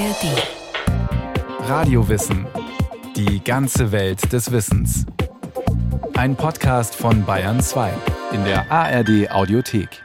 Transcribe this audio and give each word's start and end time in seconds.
ARD. 0.00 1.68
Radiowissen. 1.68 2.46
Die 3.16 3.44
ganze 3.44 3.92
Welt 3.92 4.32
des 4.32 4.50
Wissens. 4.50 5.04
Ein 6.14 6.36
Podcast 6.36 6.94
von 6.94 7.26
Bayern 7.26 7.60
2 7.60 7.92
in 8.32 8.42
der 8.44 8.72
ARD 8.72 9.30
Audiothek. 9.30 10.02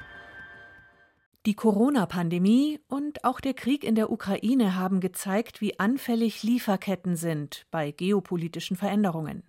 Die 1.46 1.54
Corona-Pandemie 1.54 2.82
und 2.90 3.24
auch 3.24 3.40
der 3.40 3.54
Krieg 3.54 3.86
in 3.86 3.96
der 3.96 4.12
Ukraine 4.12 4.76
haben 4.76 5.00
gezeigt, 5.00 5.62
wie 5.62 5.80
anfällig 5.80 6.44
Lieferketten 6.44 7.16
sind 7.16 7.66
bei 7.72 7.92
geopolitischen 7.92 8.76
Veränderungen. 8.76 9.44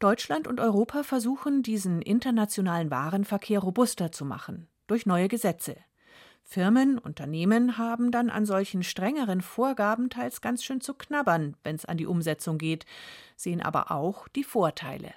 Deutschland 0.00 0.48
und 0.48 0.58
Europa 0.58 1.04
versuchen, 1.04 1.62
diesen 1.62 2.02
internationalen 2.02 2.90
Warenverkehr 2.90 3.60
robuster 3.60 4.10
zu 4.10 4.24
machen 4.24 4.66
durch 4.88 5.06
neue 5.06 5.28
Gesetze. 5.28 5.76
Firmen, 6.44 6.98
Unternehmen 6.98 7.78
haben 7.78 8.10
dann 8.12 8.30
an 8.30 8.46
solchen 8.46 8.82
strengeren 8.82 9.40
Vorgaben 9.40 10.10
teils 10.10 10.40
ganz 10.40 10.62
schön 10.62 10.80
zu 10.80 10.94
knabbern, 10.94 11.56
wenn 11.64 11.74
es 11.74 11.84
an 11.84 11.96
die 11.96 12.06
Umsetzung 12.06 12.58
geht, 12.58 12.84
sehen 13.34 13.60
aber 13.60 13.90
auch 13.90 14.28
die 14.28 14.44
Vorteile. 14.44 15.12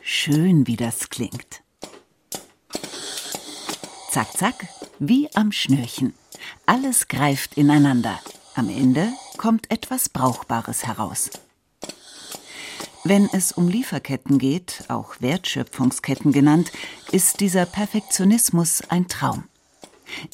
Schön, 0.00 0.66
wie 0.66 0.76
das 0.76 1.10
klingt. 1.10 1.62
Zack, 4.10 4.32
zack, 4.32 4.68
wie 4.98 5.28
am 5.34 5.52
Schnürchen. 5.52 6.14
Alles 6.66 7.08
greift 7.08 7.56
ineinander. 7.56 8.20
Am 8.54 8.68
Ende 8.68 9.08
kommt 9.38 9.70
etwas 9.70 10.08
Brauchbares 10.08 10.86
heraus. 10.86 11.30
Wenn 13.04 13.28
es 13.32 13.50
um 13.50 13.68
Lieferketten 13.68 14.38
geht, 14.38 14.84
auch 14.86 15.16
Wertschöpfungsketten 15.20 16.30
genannt, 16.30 16.70
ist 17.10 17.40
dieser 17.40 17.66
Perfektionismus 17.66 18.82
ein 18.90 19.08
Traum. 19.08 19.44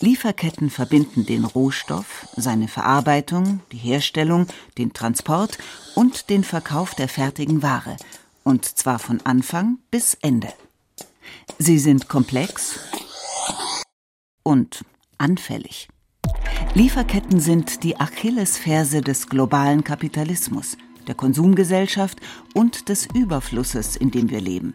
Lieferketten 0.00 0.68
verbinden 0.68 1.24
den 1.24 1.44
Rohstoff, 1.44 2.28
seine 2.36 2.68
Verarbeitung, 2.68 3.60
die 3.72 3.78
Herstellung, 3.78 4.48
den 4.76 4.92
Transport 4.92 5.56
und 5.94 6.28
den 6.28 6.44
Verkauf 6.44 6.94
der 6.94 7.08
fertigen 7.08 7.62
Ware, 7.62 7.96
und 8.44 8.66
zwar 8.66 8.98
von 8.98 9.20
Anfang 9.24 9.78
bis 9.90 10.14
Ende. 10.20 10.52
Sie 11.58 11.78
sind 11.78 12.08
komplex 12.08 12.80
und 14.42 14.84
anfällig. 15.16 15.88
Lieferketten 16.74 17.40
sind 17.40 17.82
die 17.82 17.98
Achillesferse 17.98 19.00
des 19.00 19.28
globalen 19.28 19.84
Kapitalismus– 19.84 20.76
der 21.08 21.14
Konsumgesellschaft 21.14 22.20
und 22.54 22.88
des 22.88 23.06
Überflusses, 23.12 23.96
in 23.96 24.10
dem 24.10 24.30
wir 24.30 24.40
leben. 24.40 24.74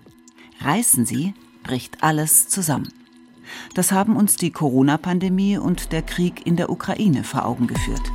Reißen 0.60 1.06
sie, 1.06 1.34
bricht 1.64 2.04
alles 2.04 2.50
zusammen. 2.50 2.90
Das 3.74 3.92
haben 3.92 4.16
uns 4.16 4.36
die 4.36 4.52
Corona-Pandemie 4.52 5.58
und 5.58 5.92
der 5.92 6.02
Krieg 6.02 6.46
in 6.46 6.56
der 6.56 6.70
Ukraine 6.70 7.24
vor 7.24 7.46
Augen 7.46 7.68
geführt. 7.68 8.12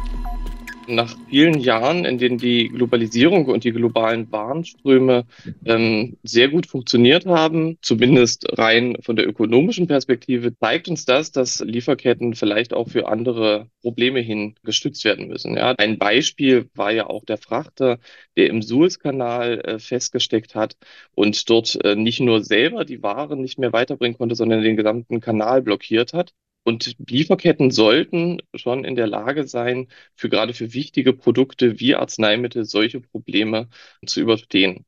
Nach 0.89 1.15
vielen 1.29 1.61
Jahren, 1.61 2.07
in 2.07 2.17
denen 2.17 2.39
die 2.39 2.69
Globalisierung 2.69 3.45
und 3.47 3.65
die 3.65 3.73
globalen 3.73 4.33
Warenströme 4.33 5.27
ähm, 5.67 6.17
sehr 6.23 6.49
gut 6.49 6.67
funktioniert 6.67 7.27
haben, 7.27 7.77
zumindest 7.83 8.59
rein 8.59 8.97
von 9.03 9.15
der 9.15 9.29
ökonomischen 9.29 9.87
Perspektive, 9.87 10.57
zeigt 10.59 10.89
uns 10.89 11.05
das, 11.05 11.31
dass 11.31 11.61
Lieferketten 11.61 12.35
vielleicht 12.35 12.73
auch 12.73 12.89
für 12.89 13.07
andere 13.07 13.69
Probleme 13.83 14.21
hin 14.21 14.55
gestützt 14.65 15.05
werden 15.05 15.29
müssen. 15.29 15.57
Ja, 15.57 15.75
ein 15.77 15.99
Beispiel 15.99 16.71
war 16.75 16.91
ja 16.91 17.07
auch 17.07 17.25
der 17.27 17.37
Frachter, 17.37 17.99
der 18.39 18.49
im 18.49 18.63
Suezkanal 18.63 19.61
äh, 19.61 19.79
festgesteckt 19.79 20.55
hat 20.55 20.77
und 21.15 21.51
dort 21.51 21.79
äh, 21.85 21.97
nicht 21.97 22.21
nur 22.21 22.43
selber 22.43 22.87
die 22.87 23.03
Waren 23.03 23.43
nicht 23.43 23.59
mehr 23.59 23.75
weiterbringen 23.75 24.17
konnte, 24.17 24.35
sondern 24.35 24.63
den 24.63 24.77
gesamten 24.77 25.21
Kanal 25.21 25.61
blockiert 25.61 26.15
hat. 26.15 26.33
Und 26.69 26.97
Lieferketten 27.09 27.71
sollten 27.71 28.43
schon 28.55 28.85
in 28.85 28.95
der 28.95 29.07
Lage 29.07 29.49
sein, 29.49 29.89
für 30.15 30.29
gerade 30.29 30.53
für 30.53 30.75
wichtige 30.75 31.15
Produkte 31.15 31.81
wie 31.81 31.95
Arzneimittel 31.95 32.67
solche 32.67 33.01
Probleme 33.01 33.71
zu 34.05 34.21
überstehen. 34.21 34.85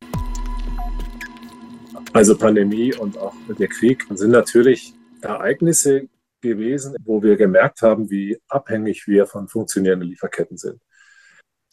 Also 2.12 2.36
Pandemie 2.36 2.94
und 2.94 3.16
auch 3.16 3.32
der 3.58 3.68
Krieg 3.68 4.04
sind 4.10 4.30
natürlich 4.30 4.92
Ereignisse 5.22 6.06
gewesen, 6.42 6.96
wo 7.02 7.22
wir 7.22 7.38
gemerkt 7.38 7.80
haben, 7.80 8.10
wie 8.10 8.38
abhängig 8.48 9.06
wir 9.06 9.24
von 9.24 9.48
funktionierenden 9.48 10.10
Lieferketten 10.10 10.58
sind. 10.58 10.82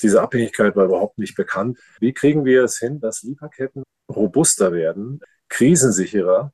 Diese 0.01 0.21
Abhängigkeit 0.21 0.73
war 0.77 0.85
überhaupt 0.85 1.17
nicht 1.17 1.35
bekannt. 1.35 1.79
Wie 1.99 2.13
kriegen 2.13 2.45
wir 2.45 2.63
es 2.63 2.77
hin, 2.77 3.01
dass 3.01 3.23
Lieferketten 3.23 3.83
robuster 4.09 4.71
werden, 4.71 5.19
krisensicherer, 5.49 6.53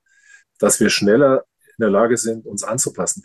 dass 0.57 0.79
wir 0.79 0.89
schneller 0.89 1.43
der 1.83 1.91
Lage 1.91 2.17
sind, 2.17 2.45
uns 2.45 2.63
anzupassen. 2.63 3.23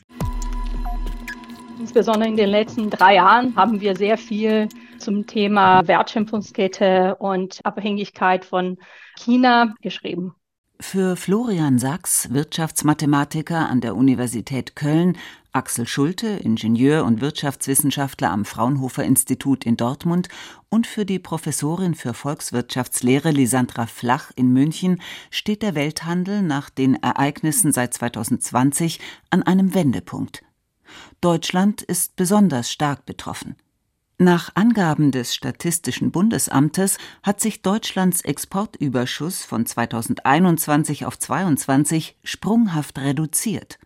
Insbesondere 1.79 2.29
in 2.29 2.37
den 2.37 2.51
letzten 2.51 2.91
drei 2.91 3.15
Jahren 3.15 3.55
haben 3.57 3.81
wir 3.81 3.97
sehr 3.97 4.19
viel 4.19 4.69
zum 4.99 5.27
Thema 5.27 5.87
Wertschöpfungskette 5.87 7.17
und 7.19 7.61
Abhängigkeit 7.65 8.45
von 8.45 8.79
China 9.17 9.75
geschrieben. 9.81 10.35
Für 10.81 11.17
Florian 11.17 11.81
Sachs, 11.81 12.33
Wirtschaftsmathematiker 12.33 13.69
an 13.69 13.81
der 13.81 13.97
Universität 13.97 14.77
Köln, 14.77 15.19
Axel 15.51 15.89
Schulte, 15.89 16.29
Ingenieur 16.29 17.05
und 17.05 17.21
Wirtschaftswissenschaftler 17.21 18.31
am 18.31 18.45
Fraunhofer 18.45 19.03
Institut 19.03 19.67
in 19.67 19.77
Dortmund 19.77 20.29
und 20.69 20.87
für 20.87 21.05
die 21.05 21.19
Professorin 21.19 21.97
für 21.97 22.15
Volkswirtschaftslehre 22.15 23.33
Lisandra 23.33 23.87
Flach 23.87 24.31
in 24.37 24.53
München 24.53 25.03
steht 25.33 25.63
der 25.63 25.75
Welthandel 25.75 26.43
nach 26.43 26.71
den 26.71 26.95
Ereignissen 26.95 27.73
seit 27.73 27.93
2020 27.95 29.01
an 29.31 29.43
einem 29.43 29.75
Wendepunkt. 29.75 30.45
Deutschland 31.21 31.83
ist 31.83 32.15
besonders 32.15 32.71
stark 32.71 33.05
betroffen. 33.05 33.57
Nach 34.21 34.51
Angaben 34.57 35.13
des 35.13 35.33
Statistischen 35.33 36.11
Bundesamtes 36.11 36.99
hat 37.23 37.41
sich 37.41 37.63
Deutschlands 37.63 38.23
Exportüberschuss 38.23 39.45
von 39.45 39.65
2021 39.65 41.07
auf 41.07 41.19
22 41.19 42.17
sprunghaft 42.25 42.99
reduziert 42.99 43.79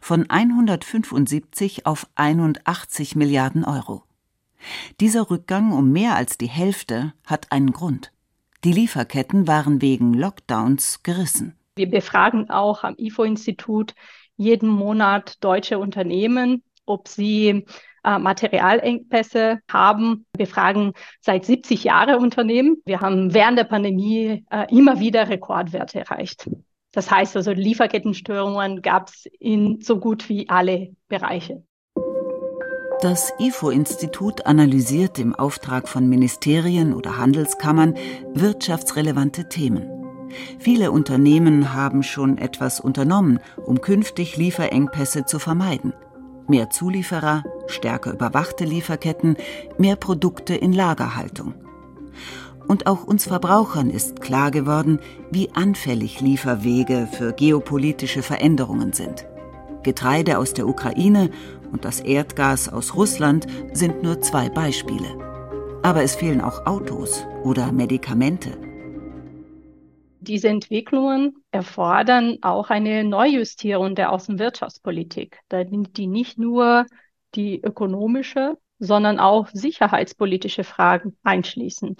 von 0.00 0.28
175 0.28 1.86
auf 1.86 2.06
81 2.14 3.16
Milliarden 3.16 3.64
Euro. 3.64 4.04
Dieser 5.00 5.30
Rückgang 5.30 5.72
um 5.72 5.90
mehr 5.90 6.14
als 6.14 6.38
die 6.38 6.48
Hälfte 6.48 7.14
hat 7.26 7.50
einen 7.50 7.72
Grund. 7.72 8.12
Die 8.64 8.72
Lieferketten 8.72 9.48
waren 9.48 9.82
wegen 9.82 10.14
Lockdowns 10.14 11.02
gerissen. 11.02 11.56
Wir 11.74 11.90
befragen 11.90 12.50
auch 12.50 12.84
am 12.84 12.94
IFO-Institut 12.96 13.94
jeden 14.36 14.68
Monat 14.68 15.42
deutsche 15.42 15.78
Unternehmen, 15.78 16.62
ob 16.86 17.08
sie 17.08 17.64
äh, 18.04 18.18
Materialengpässe 18.18 19.60
haben. 19.70 20.26
Wir 20.36 20.46
fragen 20.46 20.92
seit 21.20 21.44
70 21.44 21.84
Jahren 21.84 22.16
Unternehmen. 22.16 22.76
Wir 22.84 23.00
haben 23.00 23.34
während 23.34 23.58
der 23.58 23.64
Pandemie 23.64 24.44
äh, 24.50 24.66
immer 24.74 25.00
wieder 25.00 25.28
Rekordwerte 25.28 26.00
erreicht. 26.00 26.48
Das 26.92 27.10
heißt 27.10 27.36
also, 27.36 27.52
Lieferkettenstörungen 27.52 28.82
gab 28.82 29.08
es 29.08 29.26
in 29.38 29.80
so 29.80 29.98
gut 29.98 30.28
wie 30.28 30.48
alle 30.48 30.94
Bereiche. 31.08 31.62
Das 33.00 33.32
IFO-Institut 33.40 34.46
analysiert 34.46 35.18
im 35.18 35.34
Auftrag 35.34 35.88
von 35.88 36.08
Ministerien 36.08 36.94
oder 36.94 37.16
Handelskammern 37.16 37.94
wirtschaftsrelevante 38.32 39.48
Themen. 39.48 39.88
Viele 40.58 40.92
Unternehmen 40.92 41.74
haben 41.74 42.02
schon 42.02 42.38
etwas 42.38 42.78
unternommen, 42.78 43.40
um 43.66 43.80
künftig 43.80 44.36
Lieferengpässe 44.36 45.24
zu 45.24 45.38
vermeiden. 45.38 45.94
Mehr 46.46 46.70
Zulieferer, 46.70 47.42
stärker 47.72 48.12
überwachte 48.12 48.64
Lieferketten, 48.64 49.36
mehr 49.78 49.96
Produkte 49.96 50.54
in 50.54 50.72
Lagerhaltung. 50.72 51.54
Und 52.68 52.86
auch 52.86 53.04
uns 53.04 53.26
Verbrauchern 53.26 53.90
ist 53.90 54.20
klar 54.20 54.50
geworden, 54.50 55.00
wie 55.30 55.50
anfällig 55.52 56.20
Lieferwege 56.20 57.08
für 57.10 57.32
geopolitische 57.32 58.22
Veränderungen 58.22 58.92
sind. 58.92 59.26
Getreide 59.82 60.38
aus 60.38 60.54
der 60.54 60.68
Ukraine 60.68 61.30
und 61.72 61.84
das 61.84 62.00
Erdgas 62.00 62.68
aus 62.68 62.94
Russland 62.94 63.46
sind 63.72 64.02
nur 64.02 64.20
zwei 64.20 64.48
Beispiele. 64.48 65.18
Aber 65.82 66.02
es 66.02 66.14
fehlen 66.14 66.40
auch 66.40 66.66
Autos 66.66 67.26
oder 67.42 67.72
Medikamente. 67.72 68.56
Diese 70.20 70.48
Entwicklungen 70.48 71.34
erfordern 71.50 72.38
auch 72.42 72.70
eine 72.70 73.02
Neujustierung 73.02 73.96
der 73.96 74.12
Außenwirtschaftspolitik, 74.12 75.40
die 75.50 76.06
nicht 76.06 76.38
nur 76.38 76.86
die 77.34 77.62
ökonomische, 77.62 78.58
sondern 78.78 79.18
auch 79.18 79.48
sicherheitspolitische 79.52 80.64
Fragen 80.64 81.16
einschließen 81.22 81.96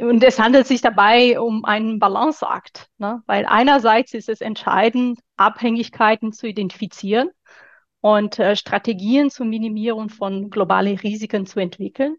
und 0.00 0.22
es 0.24 0.38
handelt 0.38 0.66
sich 0.66 0.80
dabei 0.80 1.38
um 1.40 1.64
einen 1.64 1.98
Balanceakt, 1.98 2.88
ne? 2.98 3.22
weil 3.26 3.46
einerseits 3.46 4.14
ist 4.14 4.28
es 4.28 4.40
entscheidend, 4.40 5.20
Abhängigkeiten 5.36 6.32
zu 6.32 6.46
identifizieren 6.46 7.30
und 8.00 8.38
äh, 8.38 8.56
Strategien 8.56 9.30
zur 9.30 9.46
Minimierung 9.46 10.08
von 10.08 10.50
globalen 10.50 10.96
Risiken 10.96 11.46
zu 11.46 11.60
entwickeln. 11.60 12.16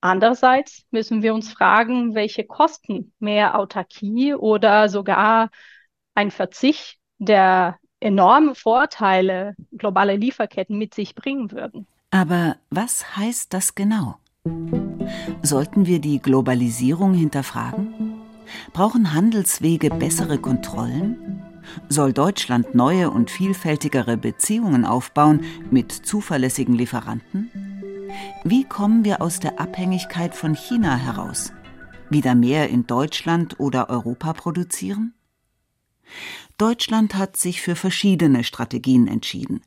Andererseits 0.00 0.86
müssen 0.90 1.22
wir 1.22 1.34
uns 1.34 1.52
fragen, 1.52 2.14
welche 2.14 2.44
Kosten 2.44 3.14
mehr 3.18 3.58
Autarkie 3.58 4.34
oder 4.34 4.88
sogar 4.88 5.50
ein 6.14 6.30
Verzicht 6.30 6.98
der 7.18 7.78
enorme 8.04 8.54
Vorteile 8.54 9.56
globale 9.72 10.16
Lieferketten 10.16 10.78
mit 10.78 10.94
sich 10.94 11.14
bringen 11.14 11.50
würden. 11.50 11.86
Aber 12.10 12.56
was 12.70 13.16
heißt 13.16 13.52
das 13.52 13.74
genau? 13.74 14.16
Sollten 15.42 15.86
wir 15.86 16.00
die 16.00 16.20
Globalisierung 16.20 17.14
hinterfragen? 17.14 18.20
Brauchen 18.72 19.14
Handelswege 19.14 19.90
bessere 19.90 20.38
Kontrollen? 20.38 21.42
Soll 21.88 22.12
Deutschland 22.12 22.74
neue 22.74 23.10
und 23.10 23.30
vielfältigere 23.30 24.18
Beziehungen 24.18 24.84
aufbauen 24.84 25.40
mit 25.70 25.90
zuverlässigen 25.90 26.74
Lieferanten? 26.74 27.50
Wie 28.44 28.64
kommen 28.64 29.04
wir 29.04 29.22
aus 29.22 29.40
der 29.40 29.58
Abhängigkeit 29.58 30.34
von 30.34 30.54
China 30.54 30.96
heraus? 30.96 31.52
Wieder 32.10 32.34
mehr 32.34 32.68
in 32.68 32.86
Deutschland 32.86 33.58
oder 33.58 33.88
Europa 33.88 34.34
produzieren? 34.34 35.14
Deutschland 36.58 37.16
hat 37.16 37.36
sich 37.36 37.60
für 37.60 37.74
verschiedene 37.74 38.44
Strategien 38.44 39.08
entschieden, 39.08 39.62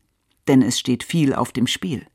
denn 0.48 0.62
es 0.62 0.80
steht 0.80 1.04
viel 1.04 1.34
auf 1.34 1.52
dem 1.52 1.68
Spiel. 1.68 2.06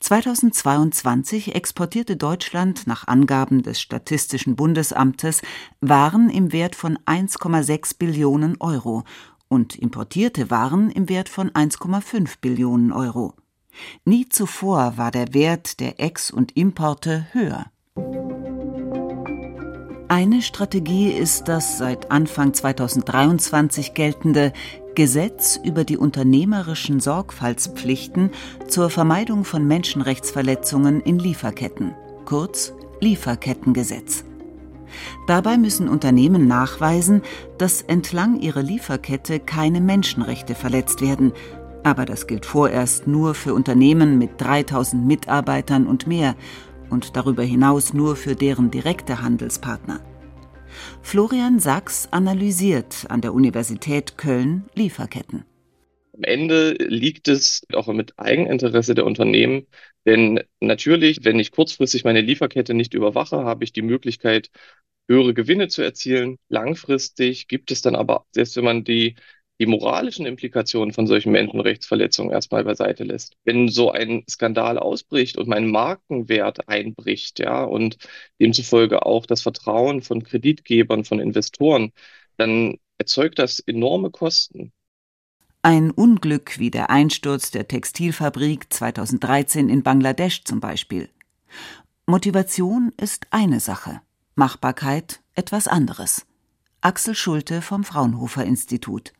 2022 0.00 1.54
exportierte 1.54 2.16
Deutschland 2.16 2.86
nach 2.86 3.06
Angaben 3.08 3.62
des 3.62 3.80
Statistischen 3.80 4.56
Bundesamtes 4.56 5.42
Waren 5.80 6.30
im 6.30 6.52
Wert 6.52 6.74
von 6.74 6.98
1,6 6.98 7.98
Billionen 7.98 8.56
Euro 8.60 9.04
und 9.48 9.76
importierte 9.76 10.50
Waren 10.50 10.90
im 10.90 11.08
Wert 11.08 11.28
von 11.28 11.50
1,5 11.50 12.36
Billionen 12.40 12.92
Euro. 12.92 13.34
Nie 14.04 14.28
zuvor 14.28 14.96
war 14.96 15.10
der 15.10 15.34
Wert 15.34 15.80
der 15.80 16.00
Ex- 16.00 16.30
und 16.30 16.56
Importe 16.56 17.26
höher. 17.32 17.66
Eine 20.10 20.42
Strategie 20.42 21.12
ist 21.12 21.46
das 21.46 21.78
seit 21.78 22.10
Anfang 22.10 22.52
2023 22.52 23.94
geltende 23.94 24.52
Gesetz 24.96 25.56
über 25.62 25.84
die 25.84 25.96
unternehmerischen 25.96 26.98
Sorgfaltspflichten 26.98 28.30
zur 28.66 28.90
Vermeidung 28.90 29.44
von 29.44 29.68
Menschenrechtsverletzungen 29.68 31.00
in 31.00 31.20
Lieferketten, 31.20 31.94
kurz 32.24 32.72
Lieferkettengesetz. 32.98 34.24
Dabei 35.28 35.56
müssen 35.56 35.88
Unternehmen 35.88 36.48
nachweisen, 36.48 37.22
dass 37.56 37.80
entlang 37.80 38.40
ihrer 38.40 38.64
Lieferkette 38.64 39.38
keine 39.38 39.80
Menschenrechte 39.80 40.56
verletzt 40.56 41.02
werden, 41.02 41.32
aber 41.84 42.04
das 42.04 42.26
gilt 42.26 42.46
vorerst 42.46 43.06
nur 43.06 43.34
für 43.34 43.54
Unternehmen 43.54 44.18
mit 44.18 44.40
3000 44.40 45.06
Mitarbeitern 45.06 45.86
und 45.86 46.08
mehr 46.08 46.34
und 46.90 47.16
darüber 47.16 47.42
hinaus 47.42 47.94
nur 47.94 48.16
für 48.16 48.34
deren 48.34 48.70
direkte 48.70 49.22
Handelspartner. 49.22 50.00
Florian 51.02 51.58
Sachs 51.58 52.08
analysiert 52.10 53.06
an 53.08 53.20
der 53.20 53.34
Universität 53.34 54.18
Köln 54.18 54.64
Lieferketten. 54.74 55.44
Am 56.14 56.22
Ende 56.24 56.72
liegt 56.72 57.28
es 57.28 57.62
auch 57.72 57.86
mit 57.88 58.18
Eigeninteresse 58.18 58.94
der 58.94 59.06
Unternehmen, 59.06 59.66
denn 60.06 60.40
natürlich, 60.60 61.24
wenn 61.24 61.38
ich 61.38 61.50
kurzfristig 61.50 62.04
meine 62.04 62.20
Lieferkette 62.20 62.74
nicht 62.74 62.94
überwache, 62.94 63.44
habe 63.44 63.64
ich 63.64 63.72
die 63.72 63.82
Möglichkeit, 63.82 64.50
höhere 65.08 65.34
Gewinne 65.34 65.68
zu 65.68 65.82
erzielen. 65.82 66.36
Langfristig 66.48 67.48
gibt 67.48 67.70
es 67.70 67.82
dann 67.82 67.96
aber, 67.96 68.26
selbst 68.32 68.56
wenn 68.56 68.64
man 68.64 68.84
die 68.84 69.16
die 69.60 69.66
moralischen 69.66 70.24
Implikationen 70.24 70.94
von 70.94 71.06
solchen 71.06 71.32
Menschenrechtsverletzungen 71.32 72.32
erstmal 72.32 72.64
beiseite 72.64 73.04
lässt. 73.04 73.36
Wenn 73.44 73.68
so 73.68 73.92
ein 73.92 74.24
Skandal 74.28 74.78
ausbricht 74.78 75.36
und 75.36 75.48
mein 75.48 75.70
Markenwert 75.70 76.66
einbricht, 76.66 77.38
ja, 77.40 77.62
und 77.62 77.98
demzufolge 78.40 79.04
auch 79.04 79.26
das 79.26 79.42
Vertrauen 79.42 80.00
von 80.00 80.24
Kreditgebern, 80.24 81.04
von 81.04 81.20
Investoren, 81.20 81.92
dann 82.38 82.78
erzeugt 82.96 83.38
das 83.38 83.60
enorme 83.60 84.10
Kosten. 84.10 84.72
Ein 85.60 85.90
Unglück 85.90 86.58
wie 86.58 86.70
der 86.70 86.88
Einsturz 86.88 87.50
der 87.50 87.68
Textilfabrik 87.68 88.72
2013 88.72 89.68
in 89.68 89.82
Bangladesch 89.82 90.44
zum 90.44 90.60
Beispiel. 90.60 91.10
Motivation 92.06 92.92
ist 92.96 93.26
eine 93.30 93.60
Sache, 93.60 94.00
Machbarkeit 94.36 95.20
etwas 95.34 95.68
anderes. 95.68 96.26
Axel 96.80 97.14
Schulte 97.14 97.60
vom 97.60 97.84
Fraunhofer 97.84 98.46
Institut. 98.46 99.12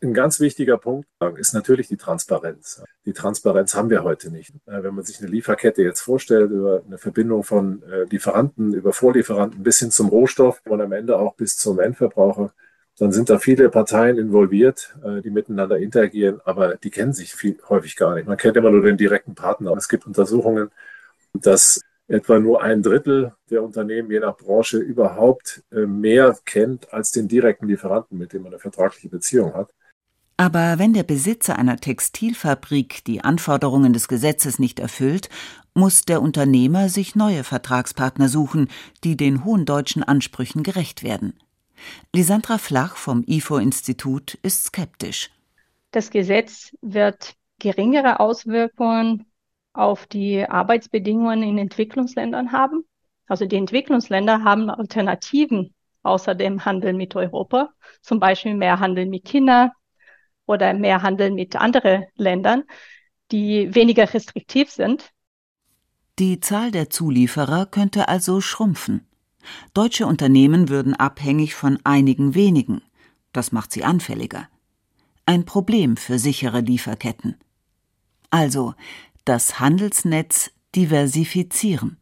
Ein 0.00 0.14
ganz 0.14 0.38
wichtiger 0.38 0.78
Punkt 0.78 1.08
ist 1.38 1.54
natürlich 1.54 1.88
die 1.88 1.96
Transparenz. 1.96 2.84
Die 3.04 3.12
Transparenz 3.12 3.74
haben 3.74 3.90
wir 3.90 4.04
heute 4.04 4.30
nicht. 4.30 4.54
Äh, 4.66 4.84
wenn 4.84 4.94
man 4.94 5.04
sich 5.04 5.18
eine 5.18 5.28
Lieferkette 5.28 5.82
jetzt 5.82 6.00
vorstellt, 6.00 6.52
über 6.52 6.82
eine 6.86 6.98
Verbindung 6.98 7.42
von 7.42 7.82
äh, 7.82 8.04
Lieferanten, 8.04 8.74
über 8.74 8.92
Vorlieferanten 8.92 9.64
bis 9.64 9.80
hin 9.80 9.90
zum 9.90 10.08
Rohstoff 10.08 10.62
und 10.68 10.80
am 10.80 10.92
Ende 10.92 11.18
auch 11.18 11.34
bis 11.34 11.56
zum 11.56 11.80
Endverbraucher, 11.80 12.52
dann 12.98 13.10
sind 13.10 13.28
da 13.28 13.40
viele 13.40 13.70
Parteien 13.70 14.18
involviert, 14.18 14.96
äh, 15.04 15.20
die 15.20 15.30
miteinander 15.30 15.78
interagieren, 15.78 16.40
aber 16.44 16.76
die 16.76 16.90
kennen 16.90 17.12
sich 17.12 17.34
viel, 17.34 17.58
häufig 17.68 17.96
gar 17.96 18.14
nicht. 18.14 18.28
Man 18.28 18.36
kennt 18.36 18.56
immer 18.56 18.70
nur 18.70 18.82
den 18.82 18.96
direkten 18.98 19.34
Partner. 19.34 19.72
Es 19.76 19.88
gibt 19.88 20.06
Untersuchungen, 20.06 20.70
dass 21.32 21.80
etwa 22.06 22.38
nur 22.38 22.62
ein 22.62 22.82
Drittel 22.82 23.34
der 23.50 23.64
Unternehmen 23.64 24.10
je 24.12 24.20
nach 24.20 24.36
Branche 24.36 24.78
überhaupt 24.78 25.62
mehr 25.70 26.38
kennt 26.46 26.92
als 26.92 27.12
den 27.12 27.28
direkten 27.28 27.68
Lieferanten, 27.68 28.16
mit 28.16 28.32
dem 28.32 28.42
man 28.42 28.52
eine 28.52 28.60
vertragliche 28.60 29.10
Beziehung 29.10 29.52
hat. 29.54 29.74
Aber 30.40 30.78
wenn 30.78 30.92
der 30.92 31.02
Besitzer 31.02 31.58
einer 31.58 31.78
Textilfabrik 31.78 33.04
die 33.04 33.22
Anforderungen 33.24 33.92
des 33.92 34.06
Gesetzes 34.06 34.60
nicht 34.60 34.78
erfüllt, 34.78 35.28
muss 35.74 36.04
der 36.04 36.22
Unternehmer 36.22 36.88
sich 36.88 37.16
neue 37.16 37.42
Vertragspartner 37.42 38.28
suchen, 38.28 38.68
die 39.02 39.16
den 39.16 39.44
hohen 39.44 39.66
deutschen 39.66 40.04
Ansprüchen 40.04 40.62
gerecht 40.62 41.02
werden. 41.02 41.34
Lisandra 42.14 42.58
Flach 42.58 42.94
vom 42.96 43.24
IFO-Institut 43.26 44.34
ist 44.42 44.66
skeptisch. 44.66 45.30
Das 45.90 46.10
Gesetz 46.10 46.72
wird 46.82 47.34
geringere 47.58 48.20
Auswirkungen 48.20 49.26
auf 49.72 50.06
die 50.06 50.48
Arbeitsbedingungen 50.48 51.42
in 51.42 51.58
Entwicklungsländern 51.58 52.52
haben. 52.52 52.84
Also 53.26 53.44
die 53.44 53.56
Entwicklungsländer 53.56 54.44
haben 54.44 54.70
Alternativen 54.70 55.74
außer 56.04 56.36
dem 56.36 56.64
Handel 56.64 56.92
mit 56.92 57.16
Europa, 57.16 57.70
zum 58.02 58.20
Beispiel 58.20 58.54
mehr 58.54 58.78
Handel 58.78 59.06
mit 59.06 59.24
China, 59.24 59.72
oder 60.48 60.74
mehr 60.74 61.02
handeln 61.02 61.34
mit 61.34 61.56
anderen 61.56 62.04
Ländern, 62.16 62.64
die 63.30 63.74
weniger 63.74 64.12
restriktiv 64.12 64.70
sind. 64.70 65.12
Die 66.18 66.40
Zahl 66.40 66.70
der 66.70 66.90
Zulieferer 66.90 67.66
könnte 67.66 68.08
also 68.08 68.40
schrumpfen. 68.40 69.06
Deutsche 69.72 70.06
Unternehmen 70.06 70.68
würden 70.68 70.94
abhängig 70.94 71.54
von 71.54 71.78
einigen 71.84 72.34
wenigen. 72.34 72.82
Das 73.32 73.52
macht 73.52 73.72
sie 73.72 73.84
anfälliger. 73.84 74.48
Ein 75.26 75.44
Problem 75.44 75.96
für 75.96 76.18
sichere 76.18 76.60
Lieferketten. 76.60 77.36
Also 78.30 78.74
das 79.24 79.60
Handelsnetz 79.60 80.50
diversifizieren. 80.74 81.98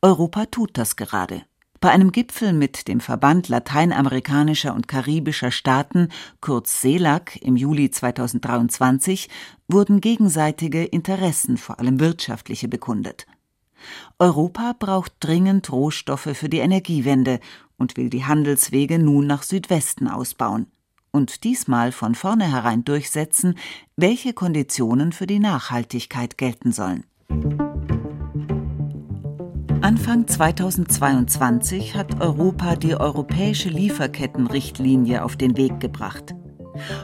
Europa 0.00 0.46
tut 0.46 0.76
das 0.78 0.96
gerade. 0.96 1.44
Bei 1.80 1.90
einem 1.90 2.12
Gipfel 2.12 2.52
mit 2.52 2.88
dem 2.88 3.00
Verband 3.00 3.48
lateinamerikanischer 3.48 4.74
und 4.74 4.88
karibischer 4.88 5.50
Staaten, 5.50 6.08
kurz 6.40 6.80
CELAC, 6.80 7.36
im 7.42 7.56
Juli 7.56 7.90
2023 7.90 9.28
wurden 9.68 10.00
gegenseitige 10.00 10.84
Interessen, 10.84 11.56
vor 11.58 11.78
allem 11.78 12.00
wirtschaftliche, 12.00 12.68
bekundet. 12.68 13.26
Europa 14.18 14.74
braucht 14.78 15.12
dringend 15.20 15.70
Rohstoffe 15.70 16.30
für 16.32 16.48
die 16.48 16.58
Energiewende 16.58 17.40
und 17.76 17.96
will 17.96 18.08
die 18.08 18.24
Handelswege 18.24 18.98
nun 18.98 19.26
nach 19.26 19.42
Südwesten 19.42 20.08
ausbauen 20.08 20.66
und 21.16 21.44
diesmal 21.44 21.92
von 21.92 22.14
vornherein 22.14 22.84
durchsetzen, 22.84 23.58
welche 23.96 24.32
Konditionen 24.32 25.12
für 25.12 25.26
die 25.26 25.38
Nachhaltigkeit 25.38 26.36
gelten 26.36 26.72
sollen. 26.72 27.04
Anfang 29.86 30.26
2022 30.26 31.94
hat 31.94 32.20
Europa 32.20 32.74
die 32.74 32.96
europäische 32.96 33.68
Lieferkettenrichtlinie 33.68 35.22
auf 35.22 35.36
den 35.36 35.56
Weg 35.56 35.78
gebracht. 35.78 36.34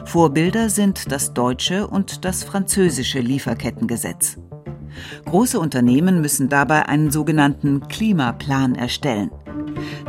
Vorbilder 0.03 0.67
sind 0.67 1.09
das 1.09 1.33
deutsche 1.33 1.87
und 1.87 2.25
das 2.25 2.43
französische 2.43 3.21
Lieferkettengesetz. 3.21 4.37
Große 5.23 5.61
Unternehmen 5.61 6.19
müssen 6.19 6.49
dabei 6.49 6.89
einen 6.89 7.09
sogenannten 7.09 7.87
Klimaplan 7.87 8.75
erstellen. 8.75 9.31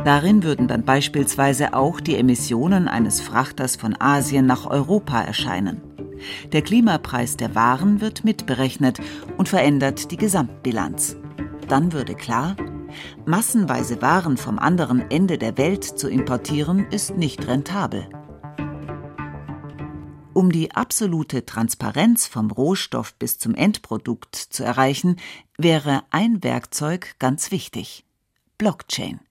Darin 0.03 0.43
würden 0.43 0.67
dann 0.67 0.83
beispielsweise 0.83 1.75
auch 1.75 2.01
die 2.01 2.17
Emissionen 2.17 2.89
eines 2.89 3.21
Frachters 3.21 3.77
von 3.77 3.95
Asien 4.01 4.47
nach 4.47 4.65
Europa 4.65 5.21
erscheinen. 5.21 5.79
Der 6.51 6.61
Klimapreis 6.61 7.37
der 7.37 7.55
Waren 7.55 8.01
wird 8.01 8.25
mitberechnet 8.25 8.99
und 9.37 9.47
verändert 9.47 10.11
die 10.11 10.17
Gesamtbilanz. 10.17 11.15
Dann 11.67 11.93
würde 11.93 12.15
klar, 12.15 12.55
massenweise 13.25 14.01
Waren 14.01 14.37
vom 14.37 14.59
anderen 14.59 15.09
Ende 15.09 15.37
der 15.37 15.57
Welt 15.57 15.83
zu 15.83 16.07
importieren, 16.09 16.85
ist 16.91 17.17
nicht 17.17 17.47
rentabel. 17.47 18.07
Um 20.33 20.51
die 20.51 20.71
absolute 20.71 21.45
Transparenz 21.45 22.27
vom 22.27 22.51
Rohstoff 22.51 23.15
bis 23.15 23.39
zum 23.39 23.55
Endprodukt 23.55 24.35
zu 24.35 24.63
erreichen, 24.63 25.15
wäre 25.57 26.03
ein 26.11 26.43
Werkzeug 26.43 27.15
ganz 27.19 27.51
wichtig 27.51 28.05
Blockchain. 28.57 29.21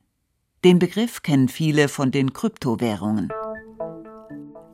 Den 0.64 0.78
Begriff 0.78 1.22
kennen 1.22 1.48
viele 1.48 1.88
von 1.88 2.10
den 2.10 2.32
Kryptowährungen. 2.32 3.28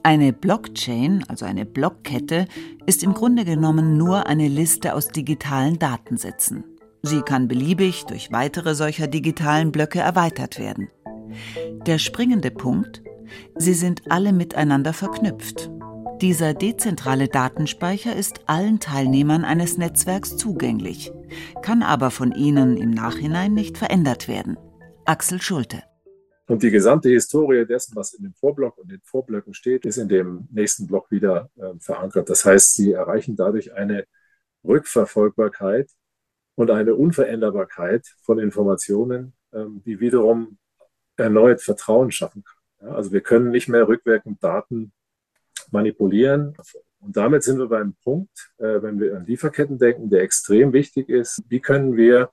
Eine 0.04 0.32
Blockchain, 0.32 1.24
also 1.28 1.44
eine 1.44 1.66
Blockkette, 1.66 2.46
ist 2.86 3.02
im 3.02 3.12
Grunde 3.12 3.44
genommen 3.44 3.98
nur 3.98 4.26
eine 4.26 4.48
Liste 4.48 4.94
aus 4.94 5.08
digitalen 5.08 5.78
Datensätzen. 5.78 6.64
Sie 7.02 7.22
kann 7.22 7.48
beliebig 7.48 8.04
durch 8.06 8.30
weitere 8.30 8.74
solcher 8.74 9.06
digitalen 9.06 9.72
Blöcke 9.72 10.00
erweitert 10.00 10.58
werden. 10.58 10.90
Der 11.86 11.98
springende 11.98 12.50
Punkt, 12.50 13.02
sie 13.56 13.74
sind 13.74 14.10
alle 14.10 14.32
miteinander 14.32 14.92
verknüpft. 14.92 15.70
Dieser 16.20 16.52
dezentrale 16.52 17.28
Datenspeicher 17.28 18.14
ist 18.14 18.40
allen 18.46 18.78
Teilnehmern 18.78 19.46
eines 19.46 19.78
Netzwerks 19.78 20.36
zugänglich, 20.36 21.12
kann 21.62 21.82
aber 21.82 22.10
von 22.10 22.32
ihnen 22.32 22.76
im 22.76 22.90
Nachhinein 22.90 23.54
nicht 23.54 23.78
verändert 23.78 24.28
werden. 24.28 24.58
Axel 25.06 25.40
Schulte. 25.40 25.82
Und 26.46 26.62
die 26.62 26.70
gesamte 26.70 27.08
Historie 27.08 27.64
dessen, 27.64 27.96
was 27.96 28.12
in 28.12 28.24
dem 28.24 28.34
Vorblock 28.34 28.76
und 28.76 28.90
den 28.90 29.00
Vorblöcken 29.04 29.54
steht, 29.54 29.86
ist 29.86 29.96
in 29.96 30.08
dem 30.08 30.48
nächsten 30.50 30.88
Block 30.88 31.10
wieder 31.10 31.48
äh, 31.56 31.78
verankert. 31.78 32.28
Das 32.28 32.44
heißt, 32.44 32.74
sie 32.74 32.92
erreichen 32.92 33.36
dadurch 33.36 33.72
eine 33.72 34.04
Rückverfolgbarkeit 34.64 35.88
und 36.60 36.70
eine 36.70 36.94
Unveränderbarkeit 36.94 38.06
von 38.20 38.38
Informationen, 38.38 39.32
ähm, 39.54 39.82
die 39.86 39.98
wiederum 39.98 40.58
erneut 41.16 41.62
Vertrauen 41.62 42.10
schaffen 42.10 42.44
kann. 42.44 42.90
Also 42.92 43.12
wir 43.12 43.22
können 43.22 43.50
nicht 43.50 43.68
mehr 43.68 43.88
rückwirkend 43.88 44.44
Daten 44.44 44.92
manipulieren. 45.70 46.54
Und 46.98 47.16
damit 47.16 47.44
sind 47.44 47.58
wir 47.58 47.68
beim 47.68 47.94
Punkt, 48.04 48.52
äh, 48.58 48.82
wenn 48.82 49.00
wir 49.00 49.16
an 49.16 49.24
Lieferketten 49.24 49.78
denken, 49.78 50.10
der 50.10 50.20
extrem 50.20 50.74
wichtig 50.74 51.08
ist. 51.08 51.42
Wie 51.48 51.60
können 51.60 51.96
wir 51.96 52.28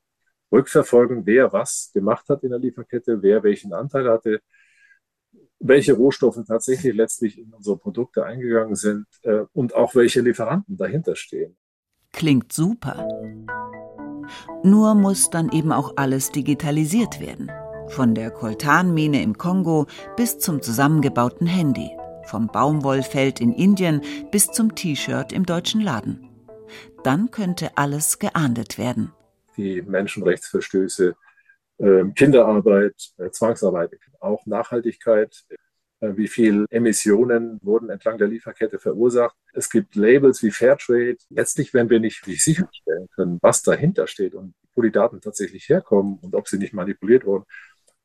rückverfolgen, 0.51 1.25
wer 1.25 1.53
was 1.53 1.91
gemacht 1.93 2.27
hat 2.27 2.43
in 2.43 2.49
der 2.49 2.59
Lieferkette, 2.59 3.21
wer 3.21 3.43
welchen 3.43 3.71
Anteil 3.71 4.09
hatte, 4.09 4.41
welche 5.59 5.93
Rohstoffe 5.93 6.39
tatsächlich 6.45 6.93
letztlich 6.93 7.39
in 7.39 7.53
unsere 7.53 7.77
Produkte 7.77 8.25
eingegangen 8.25 8.75
sind 8.75 9.05
äh, 9.21 9.45
und 9.53 9.73
auch 9.73 9.95
welche 9.95 10.19
Lieferanten 10.19 10.75
dahinter 10.75 11.15
stehen. 11.15 11.55
Klingt 12.11 12.51
super. 12.51 13.07
Nur 14.63 14.95
muss 14.95 15.29
dann 15.29 15.51
eben 15.51 15.71
auch 15.71 15.93
alles 15.95 16.31
digitalisiert 16.31 17.19
werden. 17.19 17.51
Von 17.89 18.15
der 18.15 18.31
Koltanmine 18.31 19.21
im 19.21 19.37
Kongo 19.37 19.87
bis 20.15 20.39
zum 20.39 20.61
zusammengebauten 20.61 21.47
Handy. 21.47 21.89
Vom 22.25 22.47
Baumwollfeld 22.47 23.39
in 23.39 23.53
Indien 23.53 24.01
bis 24.31 24.47
zum 24.47 24.75
T-Shirt 24.75 25.31
im 25.31 25.45
deutschen 25.45 25.81
Laden. 25.81 26.29
Dann 27.03 27.31
könnte 27.31 27.71
alles 27.77 28.19
geahndet 28.19 28.77
werden. 28.77 29.13
Die 29.55 29.81
Menschenrechtsverstöße, 29.81 31.15
ähm, 31.79 32.13
Kinderarbeit, 32.13 32.95
äh, 33.17 33.29
Zwangsarbeit, 33.29 33.91
auch 34.19 34.45
Nachhaltigkeit, 34.45 35.45
wie 35.99 36.27
viele 36.27 36.65
Emissionen 36.69 37.59
wurden 37.63 37.89
entlang 37.89 38.17
der 38.17 38.27
Lieferkette 38.27 38.79
verursacht. 38.79 39.35
Es 39.53 39.69
gibt 39.69 39.95
Labels 39.95 40.43
wie 40.43 40.51
Fairtrade. 40.51 41.17
Letztlich, 41.29 41.73
wenn 41.73 41.89
wir 41.89 41.99
nicht 41.99 42.23
sicherstellen 42.25 43.07
können, 43.15 43.39
was 43.41 43.63
dahinter 43.63 44.07
steht 44.07 44.35
und 44.35 44.53
wo 44.75 44.81
die 44.81 44.91
Daten 44.91 45.21
tatsächlich 45.21 45.67
herkommen 45.69 46.19
und 46.21 46.35
ob 46.35 46.47
sie 46.47 46.57
nicht 46.57 46.73
manipuliert 46.73 47.25
wurden, 47.25 47.45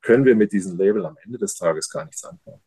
können 0.00 0.24
wir 0.24 0.34
mit 0.34 0.52
diesem 0.52 0.76
Label 0.76 1.06
am 1.06 1.16
Ende 1.24 1.38
des 1.38 1.54
Tages 1.54 1.88
gar 1.90 2.04
nichts 2.04 2.24
anfangen. 2.24 2.60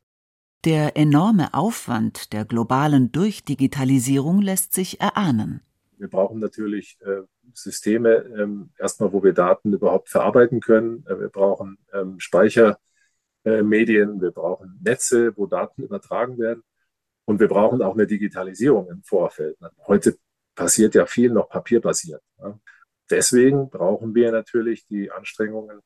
Der 0.64 0.98
enorme 0.98 1.54
Aufwand 1.54 2.34
der 2.34 2.46
globalen 2.46 3.12
Durchdigitalisierung 3.12 4.42
lässt 4.42 4.74
sich 4.74 5.00
erahnen. 5.00 5.62
Wir 5.98 6.10
brauchen 6.10 6.40
natürlich 6.40 6.98
äh, 7.02 7.22
Systeme, 7.54 8.26
ähm, 8.38 8.72
erstmal, 8.78 9.14
wo 9.14 9.24
wir 9.24 9.34
Daten 9.34 9.74
überhaupt 9.74 10.10
verarbeiten 10.10 10.60
können. 10.60 11.06
Äh, 11.08 11.20
wir 11.20 11.30
brauchen 11.30 11.78
ähm, 11.94 12.20
Speichermedien, 12.20 12.82
äh, 13.46 13.64
wir 13.64 14.32
brauchen 14.32 14.80
Netze, 14.84 15.36
wo 15.38 15.46
Daten 15.46 15.84
übertragen 15.84 16.38
werden. 16.38 16.64
Und 17.26 17.40
wir 17.40 17.48
brauchen 17.48 17.82
auch 17.82 17.94
eine 17.94 18.06
Digitalisierung 18.06 18.90
im 18.90 19.02
Vorfeld. 19.04 19.58
Heute 19.88 20.18
passiert 20.54 20.94
ja 20.96 21.06
viel 21.06 21.32
noch 21.32 21.50
papierbasiert. 21.50 22.22
Ja. 22.40 22.60
Deswegen 23.10 23.70
brauchen 23.70 24.14
wir 24.14 24.32
natürlich 24.32 24.86
die 24.88 25.12
Anstrengungen 25.12 25.80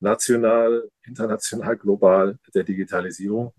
national, 0.00 0.88
international, 1.02 1.76
global 1.76 2.38
der 2.54 2.64
Digitalisierung. 2.64 3.52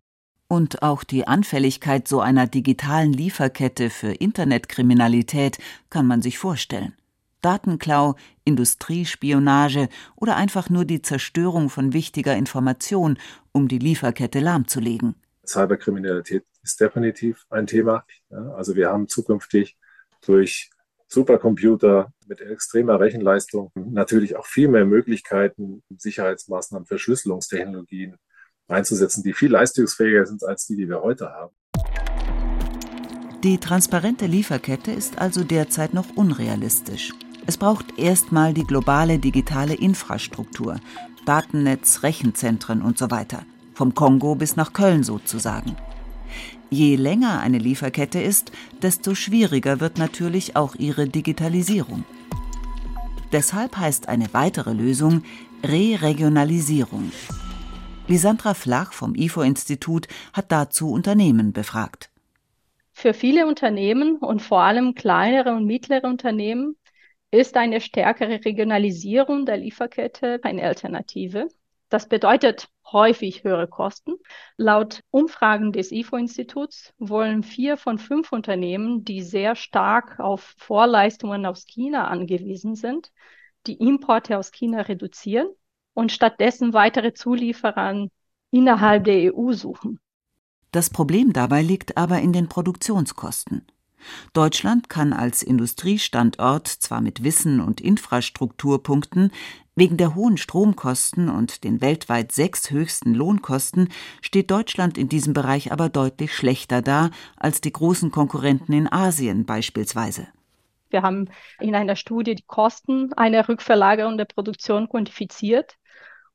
Und 0.48 0.82
auch 0.82 1.04
die 1.04 1.28
Anfälligkeit 1.28 2.08
so 2.08 2.20
einer 2.20 2.48
digitalen 2.48 3.14
Lieferkette 3.14 3.90
für 3.90 4.12
Internetkriminalität 4.12 5.60
kann 5.90 6.08
man 6.08 6.22
sich 6.22 6.38
vorstellen. 6.38 6.94
Datenklau, 7.42 8.16
Industriespionage 8.44 9.90
oder 10.16 10.36
einfach 10.36 10.70
nur 10.70 10.86
die 10.86 11.02
Zerstörung 11.02 11.70
von 11.70 11.94
wichtiger 11.94 12.36
Information, 12.36 13.18
um 13.52 13.68
die 13.68 13.80
Lieferkette 13.80 14.40
lahmzulegen. 14.40 15.16
Cyberkriminalität 15.46 16.46
ist 16.64 16.80
definitiv 16.80 17.46
ein 17.50 17.68
Thema. 17.68 18.06
Also 18.56 18.76
wir 18.76 18.90
haben 18.90 19.08
zukünftig 19.08 19.78
durch 20.26 20.70
Supercomputer 21.08 22.14
mit 22.28 22.40
extremer 22.40 23.00
Rechenleistung 23.00 23.72
natürlich 23.76 24.38
auch 24.38 24.46
viel 24.46 24.70
mehr 24.70 24.86
Möglichkeiten, 24.86 25.84
Sicherheitsmaßnahmen, 25.98 26.86
Verschlüsselungstechnologien 26.86 28.16
einzusetzen, 28.68 29.24
die 29.24 29.34
viel 29.34 29.52
leistungsfähiger 29.52 30.26
sind 30.26 30.44
als 30.46 30.68
die, 30.68 30.78
die 30.78 30.88
wir 30.88 31.02
heute 31.02 31.30
haben. 31.30 31.54
Die 33.44 33.58
transparente 33.58 34.28
Lieferkette 34.28 34.92
ist 34.92 35.18
also 35.20 35.44
derzeit 35.44 35.94
noch 35.94 36.16
unrealistisch. 36.16 37.12
Es 37.48 37.58
braucht 37.58 37.98
erstmal 37.98 38.54
die 38.54 38.64
globale 38.64 39.20
digitale 39.20 39.74
Infrastruktur, 39.74 40.80
Datennetz, 41.26 42.04
Rechenzentren 42.04 42.82
und 42.82 42.98
so 42.98 43.12
weiter, 43.12 43.44
vom 43.74 43.94
Kongo 43.96 44.36
bis 44.36 44.56
nach 44.56 44.74
Köln 44.74 45.04
sozusagen. 45.04 45.76
Je 46.70 46.96
länger 46.96 47.42
eine 47.42 47.58
Lieferkette 47.58 48.22
ist, 48.22 48.52
desto 48.82 49.16
schwieriger 49.16 49.80
wird 49.80 49.98
natürlich 49.98 50.56
auch 50.56 50.76
ihre 50.76 51.08
Digitalisierung. 51.08 52.06
Deshalb 53.32 53.78
heißt 53.78 54.08
eine 54.08 54.34
weitere 54.34 54.74
Lösung 54.74 55.24
Re-Regionalisierung. 55.64 57.12
Lisandra 58.08 58.54
Flach 58.54 58.94
vom 58.94 59.16
IFO-Institut 59.16 60.08
hat 60.34 60.52
dazu 60.52 60.92
Unternehmen 60.92 61.54
befragt. 61.54 62.10
Für 62.94 63.14
viele 63.14 63.48
Unternehmen 63.48 64.18
und 64.18 64.42
vor 64.42 64.62
allem 64.62 64.96
kleinere 64.96 65.56
und 65.56 65.66
mittlere 65.66 66.08
Unternehmen 66.08 66.76
ist 67.32 67.56
eine 67.56 67.80
stärkere 67.80 68.44
Regionalisierung 68.44 69.46
der 69.46 69.58
Lieferkette 69.58 70.40
eine 70.44 70.64
Alternative. 70.64 71.48
Das 71.90 72.08
bedeutet 72.08 72.70
häufig 72.92 73.44
höhere 73.44 73.68
Kosten. 73.68 74.14
Laut 74.58 75.02
Umfragen 75.12 75.72
des 75.72 75.92
IFO-Instituts 75.92 76.94
wollen 77.00 77.44
vier 77.44 77.78
von 77.78 77.98
fünf 77.98 78.32
Unternehmen, 78.32 79.04
die 79.04 79.22
sehr 79.22 79.56
stark 79.56 80.20
auf 80.20 80.54
Vorleistungen 80.58 81.46
aus 81.46 81.66
China 81.66 82.08
angewiesen 82.08 82.76
sind, 82.76 83.12
die 83.68 83.76
Importe 83.76 84.38
aus 84.38 84.52
China 84.52 84.82
reduzieren 84.82 85.50
und 85.94 86.12
stattdessen 86.12 86.74
weitere 86.74 87.14
Zulieferer 87.14 88.08
innerhalb 88.52 89.04
der 89.06 89.34
EU 89.36 89.54
suchen. 89.54 90.00
Das 90.72 90.90
Problem 90.90 91.34
dabei 91.34 91.62
liegt 91.62 91.98
aber 91.98 92.20
in 92.20 92.32
den 92.32 92.48
Produktionskosten. 92.48 93.68
Deutschland 94.34 94.90
kann 94.90 95.14
als 95.14 95.44
Industriestandort 95.44 96.68
zwar 96.68 97.02
mit 97.02 97.24
Wissen 97.24 97.60
und 97.60 97.82
Infrastruktur 97.82 98.84
punkten, 98.84 99.32
wegen 99.76 99.98
der 99.98 100.16
hohen 100.16 100.38
Stromkosten 100.38 101.30
und 101.30 101.64
den 101.64 101.82
weltweit 101.82 102.32
sechs 102.32 102.72
höchsten 102.72 103.14
Lohnkosten 103.14 103.90
steht 104.22 104.52
Deutschland 104.52 104.98
in 104.98 105.10
diesem 105.10 105.34
Bereich 105.34 105.72
aber 105.72 105.90
deutlich 105.90 106.36
schlechter 106.36 106.82
da 106.82 107.10
als 107.38 107.62
die 107.62 107.72
großen 107.72 108.12
Konkurrenten 108.12 108.74
in 108.74 108.92
Asien 108.92 109.46
beispielsweise. 109.46 110.28
Wir 110.92 111.04
haben 111.04 111.30
in 111.60 111.74
einer 111.74 111.96
Studie 111.96 112.36
die 112.36 112.46
Kosten 112.46 113.14
einer 113.14 113.48
Rückverlagerung 113.48 114.18
der 114.18 114.26
Produktion 114.26 114.90
quantifiziert. 114.90 115.76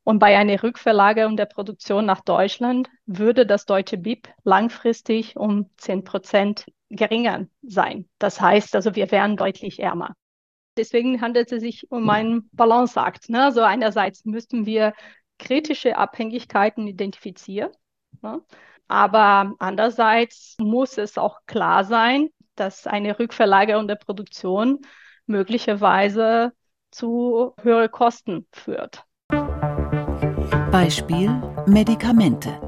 Und 0.03 0.19
bei 0.19 0.37
einer 0.37 0.63
Rückverlagerung 0.63 1.37
der 1.37 1.45
Produktion 1.45 2.05
nach 2.05 2.21
Deutschland 2.21 2.89
würde 3.05 3.45
das 3.45 3.65
deutsche 3.65 3.97
BIP 3.97 4.29
langfristig 4.43 5.35
um 5.35 5.69
10 5.77 6.05
Prozent 6.05 6.65
geringer 6.89 7.47
sein. 7.61 8.07
Das 8.19 8.39
heißt 8.39 8.75
also, 8.75 8.95
wir 8.95 9.11
wären 9.11 9.37
deutlich 9.37 9.79
ärmer. 9.79 10.13
Deswegen 10.77 11.21
handelt 11.21 11.51
es 11.51 11.61
sich 11.61 11.91
um 11.91 12.09
einen 12.09 12.49
Balanceakt. 12.53 13.29
Ne? 13.29 13.43
Also 13.43 13.61
einerseits 13.61 14.25
müssten 14.25 14.65
wir 14.65 14.93
kritische 15.39 15.97
Abhängigkeiten 15.97 16.87
identifizieren, 16.87 17.71
ne? 18.21 18.41
aber 18.87 19.53
andererseits 19.59 20.55
muss 20.59 20.97
es 20.97 21.17
auch 21.17 21.39
klar 21.45 21.83
sein, 21.83 22.29
dass 22.55 22.87
eine 22.87 23.19
Rückverlagerung 23.19 23.87
der 23.87 23.95
Produktion 23.95 24.79
möglicherweise 25.25 26.53
zu 26.91 27.53
höheren 27.61 27.91
Kosten 27.91 28.47
führt. 28.51 29.03
Beispiel 30.71 31.29
Medikamente. 31.65 32.66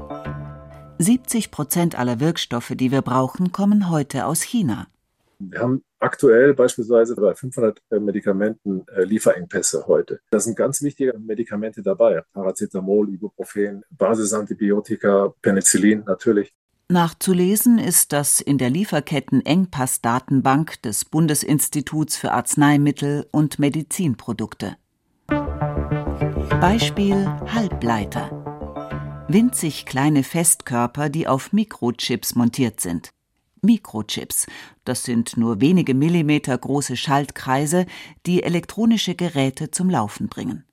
70 1.00 1.50
Prozent 1.50 1.98
aller 1.98 2.20
Wirkstoffe, 2.20 2.74
die 2.76 2.92
wir 2.92 3.00
brauchen, 3.00 3.52
kommen 3.52 3.90
heute 3.90 4.26
aus 4.26 4.42
China. 4.42 4.86
Wir 5.38 5.60
haben 5.60 5.82
aktuell 5.98 6.52
beispielsweise 6.52 7.16
bei 7.16 7.34
500 7.34 7.80
äh, 7.90 7.98
Medikamenten 7.98 8.84
äh, 8.94 9.04
Lieferengpässe 9.04 9.86
heute. 9.86 10.20
Da 10.30 10.38
sind 10.38 10.56
ganz 10.56 10.82
wichtige 10.82 11.18
Medikamente 11.18 11.80
dabei. 11.80 12.20
Paracetamol, 12.34 13.08
Ibuprofen, 13.08 13.82
Basisantibiotika, 13.90 15.32
Penicillin 15.40 16.04
natürlich. 16.06 16.52
Nachzulesen 16.90 17.78
ist 17.78 18.12
das 18.12 18.42
in 18.42 18.58
der 18.58 18.68
Lieferketten-Engpass-Datenbank 18.68 20.82
des 20.82 21.06
Bundesinstituts 21.06 22.18
für 22.18 22.32
Arzneimittel 22.32 23.26
und 23.30 23.58
Medizinprodukte. 23.58 24.76
Beispiel 26.60 27.26
Halbleiter. 27.46 28.39
Winzig 29.32 29.86
kleine 29.86 30.24
Festkörper, 30.24 31.08
die 31.08 31.28
auf 31.28 31.52
Mikrochips 31.52 32.34
montiert 32.34 32.80
sind. 32.80 33.10
Mikrochips, 33.62 34.48
das 34.82 35.04
sind 35.04 35.36
nur 35.36 35.60
wenige 35.60 35.94
Millimeter 35.94 36.58
große 36.58 36.96
Schaltkreise, 36.96 37.86
die 38.26 38.42
elektronische 38.42 39.14
Geräte 39.14 39.70
zum 39.70 39.88
Laufen 39.88 40.26
bringen. 40.26 40.64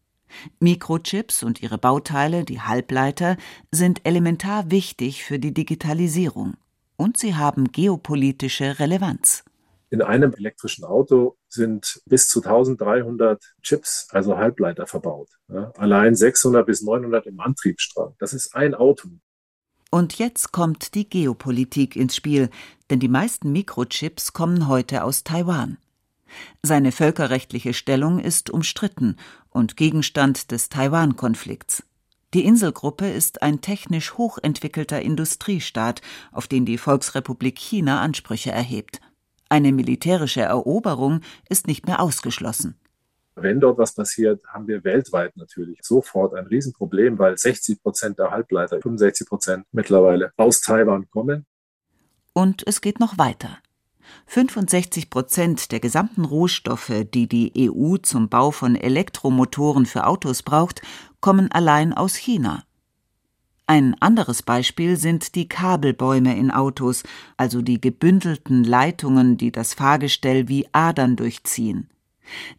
Mikrochips 0.60 1.44
und 1.44 1.62
ihre 1.62 1.78
Bauteile, 1.78 2.46
die 2.46 2.60
Halbleiter, 2.60 3.38
sind 3.72 4.04
elementar 4.08 4.72
wichtig 4.72 5.24
für 5.24 5.38
die 5.38 5.54
Digitalisierung 5.54 6.56
und 6.96 7.18
sie 7.18 7.36
haben 7.36 7.72
geopolitische 7.72 8.80
Relevanz. 8.80 9.44
In 9.92 10.02
einem 10.02 10.34
elektrischen 10.34 10.84
Auto 10.84 11.38
sind 11.58 12.02
bis 12.06 12.30
zu 12.30 12.42
1300 12.42 13.44
Chips, 13.62 14.08
also 14.12 14.38
Halbleiter, 14.38 14.88
verbaut. 14.88 15.30
Ja, 15.50 15.72
allein 15.78 16.16
600 16.16 16.66
bis 16.66 16.82
900 16.82 17.26
im 17.26 17.40
Antriebsstrang. 17.40 18.16
Das 18.20 18.34
ist 18.34 18.56
ein 18.56 18.74
Auto. 18.74 19.10
Und 19.90 20.18
jetzt 20.20 20.52
kommt 20.52 20.96
die 20.96 21.10
Geopolitik 21.10 21.96
ins 21.96 22.16
Spiel, 22.16 22.50
denn 22.90 23.00
die 23.00 23.08
meisten 23.08 23.52
Mikrochips 23.52 24.34
kommen 24.34 24.68
heute 24.68 25.04
aus 25.04 25.24
Taiwan. 25.24 25.78
Seine 26.62 26.92
völkerrechtliche 26.92 27.74
Stellung 27.74 28.20
ist 28.20 28.50
umstritten 28.50 29.16
und 29.50 29.78
Gegenstand 29.78 30.52
des 30.52 30.70
Taiwan-Konflikts. 30.70 31.84
Die 32.34 32.44
Inselgruppe 32.44 33.10
ist 33.10 33.42
ein 33.42 33.62
technisch 33.62 34.18
hochentwickelter 34.18 35.02
Industriestaat, 35.02 36.02
auf 36.34 36.48
den 36.48 36.66
die 36.66 36.78
Volksrepublik 36.78 37.58
China 37.58 38.02
Ansprüche 38.02 38.52
erhebt. 38.52 39.00
Eine 39.50 39.72
militärische 39.72 40.42
Eroberung 40.42 41.22
ist 41.50 41.68
nicht 41.68 41.88
mehr 41.88 42.01
ausgeschlossen. 42.01 42.75
Wenn 43.36 43.60
dort 43.60 43.77
was 43.77 43.94
passiert, 43.94 44.44
haben 44.48 44.68
wir 44.68 44.84
weltweit 44.84 45.38
natürlich 45.38 45.80
sofort 45.84 46.34
ein 46.34 46.48
Riesenproblem, 46.48 47.20
weil 47.20 47.38
60 47.38 47.84
Prozent 47.84 48.18
der 48.18 48.32
Halbleiter, 48.32 48.82
65 48.82 49.27
Prozent 49.27 49.66
mittlerweile 49.72 50.32
aus 50.38 50.62
Taiwan 50.62 51.08
kommen. 51.12 51.46
Und 52.34 52.66
es 52.66 52.82
geht 52.82 53.00
noch 53.00 53.20
weiter. 53.20 53.60
65 54.25 55.10
Prozent 55.10 55.72
der 55.72 55.80
gesamten 55.80 56.25
Rohstoffe, 56.25 56.92
die 57.13 57.27
die 57.27 57.70
EU 57.70 57.98
zum 57.98 58.30
Bau 58.30 58.51
von 58.51 58.75
Elektromotoren 58.75 59.86
für 59.86 60.08
Autos 60.08 60.42
braucht, 60.42 60.82
kommen 61.20 61.51
allein 61.51 61.94
aus 61.94 62.16
China. 62.16 62.63
Ein 63.70 63.96
anderes 64.00 64.44
Beispiel 64.44 64.96
sind 64.96 65.36
die 65.36 65.50
Kabelbäume 65.50 66.38
in 66.38 66.52
Autos, 66.52 67.04
also 67.36 67.62
die 67.62 67.82
gebündelten 67.82 68.64
Leitungen, 68.64 69.36
die 69.36 69.52
das 69.52 69.74
Fahrgestell 69.74 70.48
wie 70.48 70.66
Adern 70.72 71.18
durchziehen. 71.18 71.90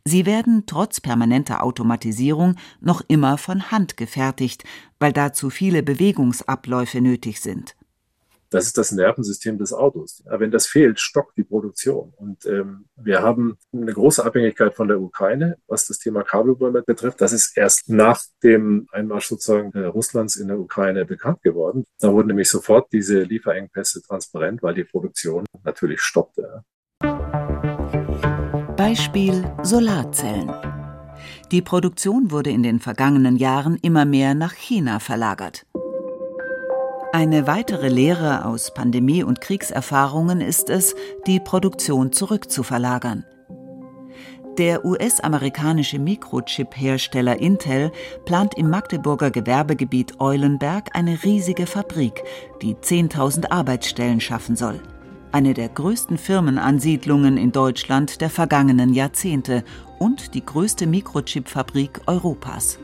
Sie 0.04 0.26
werden 0.26 0.64
trotz 0.66 1.00
permanenter 1.00 1.62
Automatisierung 1.62 2.56
noch 2.80 3.00
immer 3.08 3.38
von 3.38 3.70
Hand 3.70 3.96
gefertigt, 3.96 4.64
weil 4.98 5.14
dazu 5.14 5.48
viele 5.48 5.82
Bewegungsabläufe 5.82 7.00
nötig 7.00 7.40
sind. 7.40 7.74
Das 8.50 8.64
ist 8.64 8.78
das 8.78 8.92
Nervensystem 8.92 9.58
des 9.58 9.74
Autos. 9.74 10.22
Wenn 10.24 10.50
das 10.50 10.66
fehlt, 10.66 11.00
stockt 11.00 11.36
die 11.36 11.44
Produktion. 11.44 12.14
Und 12.16 12.46
ähm, 12.46 12.86
wir 12.96 13.22
haben 13.22 13.58
eine 13.72 13.92
große 13.92 14.24
Abhängigkeit 14.24 14.74
von 14.74 14.88
der 14.88 15.00
Ukraine, 15.00 15.58
was 15.66 15.86
das 15.86 15.98
Thema 15.98 16.22
Kabelbäume 16.22 16.82
betrifft. 16.82 17.20
Das 17.20 17.32
ist 17.32 17.56
erst 17.56 17.90
nach 17.90 18.22
dem 18.42 18.86
Einmarsch 18.90 19.26
sozusagen 19.26 19.72
äh, 19.72 19.84
Russlands 19.84 20.36
in 20.36 20.48
der 20.48 20.58
Ukraine 20.58 21.04
bekannt 21.04 21.42
geworden. 21.42 21.84
Da 22.00 22.10
wurden 22.10 22.28
nämlich 22.28 22.48
sofort 22.48 22.90
diese 22.92 23.22
Lieferengpässe 23.22 24.02
transparent, 24.02 24.62
weil 24.62 24.74
die 24.74 24.84
Produktion 24.84 25.44
natürlich 25.62 26.00
stoppte. 26.00 26.62
Beispiel 28.76 29.44
Solarzellen. 29.62 30.50
Die 31.50 31.60
Produktion 31.62 32.30
wurde 32.30 32.50
in 32.50 32.62
den 32.62 32.80
vergangenen 32.80 33.36
Jahren 33.36 33.76
immer 33.82 34.04
mehr 34.04 34.34
nach 34.34 34.54
China 34.54 35.00
verlagert. 35.00 35.66
Eine 37.12 37.46
weitere 37.46 37.88
Lehre 37.88 38.44
aus 38.44 38.74
Pandemie- 38.74 39.22
und 39.22 39.40
Kriegserfahrungen 39.40 40.42
ist 40.42 40.68
es, 40.68 40.94
die 41.26 41.40
Produktion 41.40 42.12
zurückzuverlagern. 42.12 43.24
Der 44.58 44.84
US-amerikanische 44.84 45.98
Mikrochip-Hersteller 45.98 47.40
Intel 47.40 47.92
plant 48.26 48.58
im 48.58 48.68
Magdeburger 48.68 49.30
Gewerbegebiet 49.30 50.20
Eulenberg 50.20 50.90
eine 50.92 51.22
riesige 51.24 51.66
Fabrik, 51.66 52.22
die 52.60 52.74
10.000 52.74 53.50
Arbeitsstellen 53.50 54.20
schaffen 54.20 54.54
soll. 54.54 54.78
Eine 55.32 55.54
der 55.54 55.70
größten 55.70 56.18
Firmenansiedlungen 56.18 57.38
in 57.38 57.52
Deutschland 57.52 58.20
der 58.20 58.28
vergangenen 58.28 58.92
Jahrzehnte 58.92 59.64
und 59.98 60.34
die 60.34 60.44
größte 60.44 60.86
Mikrochip-Fabrik 60.86 62.02
Europas. 62.06 62.78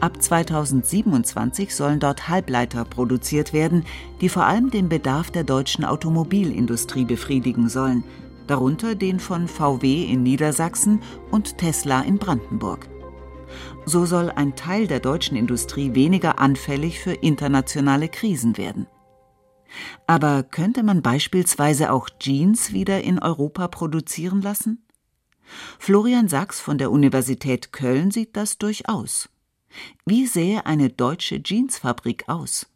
Ab 0.00 0.22
2027 0.22 1.74
sollen 1.74 2.00
dort 2.00 2.28
Halbleiter 2.28 2.84
produziert 2.84 3.52
werden, 3.52 3.84
die 4.20 4.28
vor 4.28 4.44
allem 4.44 4.70
den 4.70 4.88
Bedarf 4.88 5.30
der 5.30 5.44
deutschen 5.44 5.84
Automobilindustrie 5.84 7.04
befriedigen 7.04 7.68
sollen, 7.68 8.04
darunter 8.46 8.94
den 8.94 9.20
von 9.20 9.48
VW 9.48 10.04
in 10.04 10.22
Niedersachsen 10.22 11.00
und 11.30 11.58
Tesla 11.58 12.02
in 12.02 12.18
Brandenburg. 12.18 12.88
So 13.86 14.04
soll 14.06 14.30
ein 14.30 14.56
Teil 14.56 14.86
der 14.86 15.00
deutschen 15.00 15.36
Industrie 15.36 15.94
weniger 15.94 16.38
anfällig 16.38 17.00
für 17.00 17.12
internationale 17.12 18.08
Krisen 18.08 18.56
werden. 18.56 18.86
Aber 20.06 20.42
könnte 20.42 20.82
man 20.82 21.02
beispielsweise 21.02 21.92
auch 21.92 22.08
Jeans 22.18 22.72
wieder 22.72 23.02
in 23.02 23.18
Europa 23.18 23.68
produzieren 23.68 24.42
lassen? 24.42 24.86
Florian 25.78 26.28
Sachs 26.28 26.60
von 26.60 26.78
der 26.78 26.90
Universität 26.90 27.72
Köln 27.72 28.10
sieht 28.10 28.36
das 28.36 28.58
durchaus. 28.58 29.28
Wie 30.06 30.26
sähe 30.26 30.66
eine 30.66 30.90
deutsche 30.90 31.40
Jeansfabrik 31.44 32.28
aus? 32.28 32.66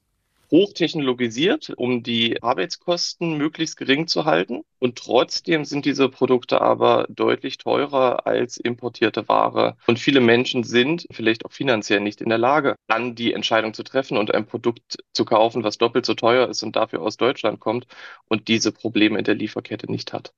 Hochtechnologisiert, 0.53 1.73
um 1.77 2.03
die 2.03 2.43
Arbeitskosten 2.43 3.39
möglichst 3.39 3.79
gering 3.79 4.07
zu 4.07 4.27
halten. 4.27 4.65
Und 4.79 4.97
trotzdem 4.99 5.65
sind 5.65 5.87
diese 5.87 6.11
Produkte 6.11 6.61
aber 6.61 7.07
deutlich 7.09 7.57
teurer 7.57 8.27
als 8.27 8.59
importierte 8.59 9.29
Ware. 9.29 9.79
Und 9.87 9.99
viele 9.99 10.21
Menschen 10.21 10.63
sind 10.63 11.07
vielleicht 11.11 11.47
auch 11.47 11.53
finanziell 11.53 12.01
nicht 12.01 12.21
in 12.21 12.29
der 12.29 12.37
Lage, 12.37 12.77
dann 12.87 13.15
die 13.15 13.33
Entscheidung 13.33 13.73
zu 13.73 13.83
treffen 13.83 14.19
und 14.19 14.35
ein 14.35 14.45
Produkt 14.45 14.99
zu 15.15 15.25
kaufen, 15.25 15.65
was 15.65 15.79
doppelt 15.79 16.05
so 16.05 16.13
teuer 16.13 16.49
ist 16.49 16.63
und 16.63 16.77
dafür 16.77 17.01
aus 17.01 17.17
Deutschland 17.17 17.59
kommt 17.59 17.87
und 18.29 18.49
diese 18.49 18.73
Probleme 18.73 19.19
in 19.19 19.25
der 19.25 19.35
Lieferkette 19.35 19.91
nicht 19.91 20.13
hat. 20.13 20.35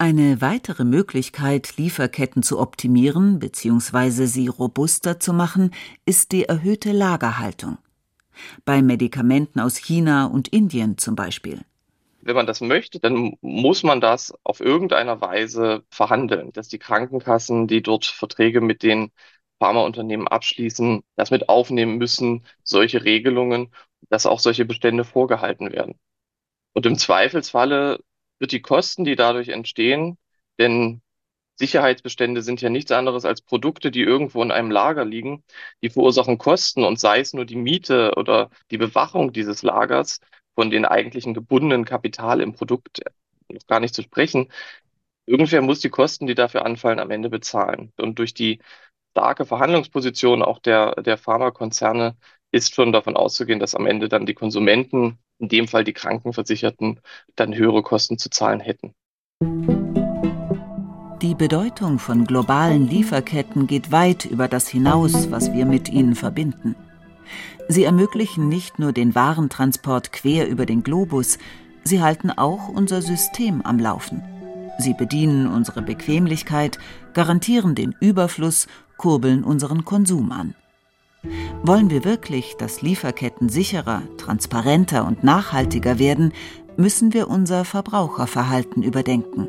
Eine 0.00 0.40
weitere 0.40 0.84
Möglichkeit, 0.84 1.76
Lieferketten 1.76 2.44
zu 2.44 2.60
optimieren 2.60 3.40
bzw. 3.40 4.26
sie 4.26 4.46
robuster 4.46 5.18
zu 5.18 5.32
machen, 5.32 5.74
ist 6.06 6.30
die 6.30 6.44
erhöhte 6.44 6.92
Lagerhaltung. 6.92 7.78
Bei 8.64 8.80
Medikamenten 8.80 9.58
aus 9.58 9.76
China 9.76 10.26
und 10.26 10.46
Indien 10.46 10.98
zum 10.98 11.16
Beispiel. 11.16 11.62
Wenn 12.20 12.36
man 12.36 12.46
das 12.46 12.60
möchte, 12.60 13.00
dann 13.00 13.36
muss 13.40 13.82
man 13.82 14.00
das 14.00 14.32
auf 14.44 14.60
irgendeiner 14.60 15.20
Weise 15.20 15.82
verhandeln, 15.90 16.52
dass 16.52 16.68
die 16.68 16.78
Krankenkassen, 16.78 17.66
die 17.66 17.82
dort 17.82 18.04
Verträge 18.04 18.60
mit 18.60 18.84
den 18.84 19.10
Pharmaunternehmen 19.58 20.28
abschließen, 20.28 21.02
das 21.16 21.32
mit 21.32 21.48
aufnehmen 21.48 21.98
müssen, 21.98 22.46
solche 22.62 23.02
Regelungen, 23.02 23.72
dass 24.10 24.26
auch 24.26 24.38
solche 24.38 24.64
Bestände 24.64 25.02
vorgehalten 25.02 25.72
werden. 25.72 25.98
Und 26.72 26.86
im 26.86 26.96
Zweifelsfalle 26.96 27.98
wird 28.38 28.52
die 28.52 28.62
Kosten, 28.62 29.04
die 29.04 29.16
dadurch 29.16 29.48
entstehen, 29.48 30.18
denn 30.58 31.02
Sicherheitsbestände 31.56 32.42
sind 32.42 32.60
ja 32.60 32.70
nichts 32.70 32.92
anderes 32.92 33.24
als 33.24 33.42
Produkte, 33.42 33.90
die 33.90 34.02
irgendwo 34.02 34.42
in 34.42 34.52
einem 34.52 34.70
Lager 34.70 35.04
liegen, 35.04 35.42
die 35.82 35.90
verursachen 35.90 36.38
Kosten 36.38 36.84
und 36.84 37.00
sei 37.00 37.20
es 37.20 37.32
nur 37.34 37.44
die 37.44 37.56
Miete 37.56 38.14
oder 38.16 38.50
die 38.70 38.78
Bewachung 38.78 39.32
dieses 39.32 39.62
Lagers 39.62 40.20
von 40.54 40.70
den 40.70 40.84
eigentlichen 40.84 41.34
gebundenen 41.34 41.84
Kapital 41.84 42.40
im 42.40 42.54
Produkt 42.54 43.00
noch 43.48 43.66
gar 43.66 43.80
nicht 43.80 43.94
zu 43.94 44.02
sprechen. 44.02 44.48
Irgendwer 45.26 45.62
muss 45.62 45.80
die 45.80 45.90
Kosten, 45.90 46.26
die 46.26 46.34
dafür 46.34 46.64
anfallen, 46.64 47.00
am 47.00 47.10
Ende 47.10 47.30
bezahlen. 47.30 47.92
Und 47.96 48.18
durch 48.18 48.34
die 48.34 48.60
starke 49.12 49.46
Verhandlungsposition 49.46 50.42
auch 50.42 50.58
der, 50.60 50.94
der 51.02 51.18
Pharmakonzerne 51.18 52.16
ist 52.52 52.74
schon 52.74 52.92
davon 52.92 53.16
auszugehen, 53.16 53.60
dass 53.60 53.74
am 53.74 53.86
Ende 53.86 54.08
dann 54.08 54.26
die 54.26 54.34
Konsumenten, 54.34 55.18
in 55.38 55.48
dem 55.48 55.68
Fall 55.68 55.84
die 55.84 55.92
Krankenversicherten, 55.92 57.00
dann 57.36 57.54
höhere 57.54 57.82
Kosten 57.82 58.18
zu 58.18 58.30
zahlen 58.30 58.60
hätten. 58.60 58.94
Die 61.22 61.34
Bedeutung 61.34 61.98
von 61.98 62.24
globalen 62.24 62.88
Lieferketten 62.88 63.66
geht 63.66 63.90
weit 63.90 64.24
über 64.24 64.48
das 64.48 64.68
hinaus, 64.68 65.30
was 65.30 65.52
wir 65.52 65.66
mit 65.66 65.88
ihnen 65.88 66.14
verbinden. 66.14 66.76
Sie 67.68 67.84
ermöglichen 67.84 68.48
nicht 68.48 68.78
nur 68.78 68.92
den 68.92 69.14
Warentransport 69.14 70.12
quer 70.12 70.48
über 70.48 70.64
den 70.64 70.82
Globus, 70.82 71.38
sie 71.84 72.00
halten 72.00 72.30
auch 72.30 72.68
unser 72.68 73.02
System 73.02 73.62
am 73.62 73.78
Laufen. 73.78 74.22
Sie 74.78 74.94
bedienen 74.94 75.48
unsere 75.48 75.82
Bequemlichkeit, 75.82 76.78
garantieren 77.12 77.74
den 77.74 77.94
Überfluss, 78.00 78.68
kurbeln 78.96 79.44
unseren 79.44 79.84
Konsum 79.84 80.30
an. 80.30 80.54
Wollen 81.62 81.90
wir 81.90 82.04
wirklich, 82.04 82.56
dass 82.56 82.82
Lieferketten 82.82 83.48
sicherer, 83.48 84.02
transparenter 84.16 85.06
und 85.06 85.24
nachhaltiger 85.24 85.98
werden, 85.98 86.32
müssen 86.76 87.12
wir 87.12 87.28
unser 87.28 87.64
Verbraucherverhalten 87.64 88.82
überdenken. 88.82 89.48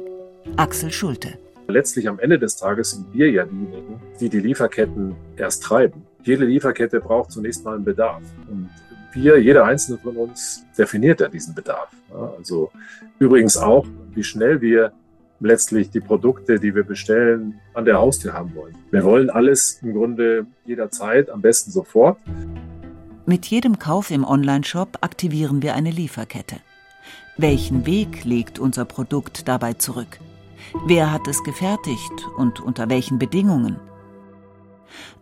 Axel 0.57 0.91
Schulte. 0.91 1.37
Letztlich 1.67 2.09
am 2.09 2.17
Ende 2.19 2.39
des 2.39 2.57
Tages 2.57 2.91
sind 2.91 3.13
wir 3.13 3.29
ja 3.29 3.45
diejenigen, 3.45 4.01
die 4.19 4.29
die 4.29 4.39
Lieferketten 4.39 5.15
erst 5.37 5.63
treiben. 5.63 6.01
Jede 6.23 6.45
Lieferkette 6.45 6.99
braucht 6.99 7.31
zunächst 7.31 7.63
mal 7.63 7.75
einen 7.75 7.85
Bedarf. 7.85 8.23
Und 8.49 8.69
wir, 9.13 9.39
jeder 9.39 9.65
einzelne 9.65 9.99
von 9.99 10.17
uns, 10.17 10.65
definiert 10.77 11.21
ja 11.21 11.27
diesen 11.27 11.53
Bedarf. 11.53 11.89
Also 12.37 12.71
übrigens 13.19 13.55
auch, 13.57 13.85
wie 14.15 14.23
schnell 14.23 14.59
wir 14.61 14.91
letztlich 15.39 15.89
die 15.89 15.99
Produkte, 15.99 16.59
die 16.59 16.75
wir 16.75 16.83
bestellen, 16.83 17.59
an 17.73 17.85
der 17.85 17.97
Haustür 17.97 18.33
haben 18.33 18.53
wollen. 18.55 18.75
Wir 18.91 19.03
wollen 19.03 19.29
alles 19.29 19.79
im 19.81 19.93
Grunde 19.93 20.45
jederzeit, 20.65 21.29
am 21.29 21.41
besten 21.41 21.71
sofort. 21.71 22.17
Mit 23.25 23.45
jedem 23.45 23.79
Kauf 23.79 24.11
im 24.11 24.23
Onlineshop 24.23 24.97
aktivieren 25.01 25.61
wir 25.61 25.75
eine 25.75 25.91
Lieferkette. 25.91 26.57
Welchen 27.37 27.85
Weg 27.85 28.25
legt 28.25 28.59
unser 28.59 28.85
Produkt 28.85 29.47
dabei 29.47 29.73
zurück? 29.73 30.19
Wer 30.85 31.11
hat 31.11 31.27
es 31.27 31.43
gefertigt 31.43 32.27
und 32.37 32.59
unter 32.59 32.89
welchen 32.89 33.17
Bedingungen? 33.17 33.77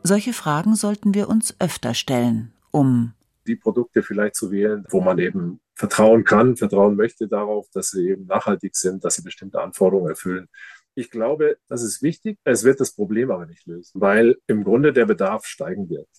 Solche 0.03 0.33
Fragen 0.33 0.75
sollten 0.75 1.13
wir 1.13 1.29
uns 1.29 1.55
öfter 1.59 1.93
stellen, 1.93 2.53
um 2.71 3.13
die 3.45 3.55
Produkte 3.55 4.03
vielleicht 4.03 4.35
zu 4.35 4.51
wählen, 4.51 4.85
wo 4.89 5.01
man 5.01 5.19
eben 5.19 5.59
vertrauen 5.77 6.23
kann, 6.23 6.57
vertrauen 6.57 6.95
möchte 6.95 7.27
darauf, 7.27 7.67
dass 7.71 7.89
sie 7.89 8.09
eben 8.09 8.25
nachhaltig 8.25 8.75
sind, 8.75 9.05
dass 9.05 9.15
sie 9.15 9.21
bestimmte 9.21 9.61
Anforderungen 9.61 10.09
erfüllen. 10.09 10.49
Ich 10.95 11.11
glaube, 11.11 11.57
das 11.67 11.83
ist 11.83 12.01
wichtig. 12.01 12.39
Es 12.43 12.63
wird 12.63 12.79
das 12.79 12.93
Problem 12.93 13.29
aber 13.29 13.45
nicht 13.45 13.67
lösen, 13.67 14.01
weil 14.01 14.37
im 14.47 14.63
Grunde 14.63 14.91
der 14.91 15.05
Bedarf 15.05 15.45
steigen 15.45 15.89
wird. 15.89 16.09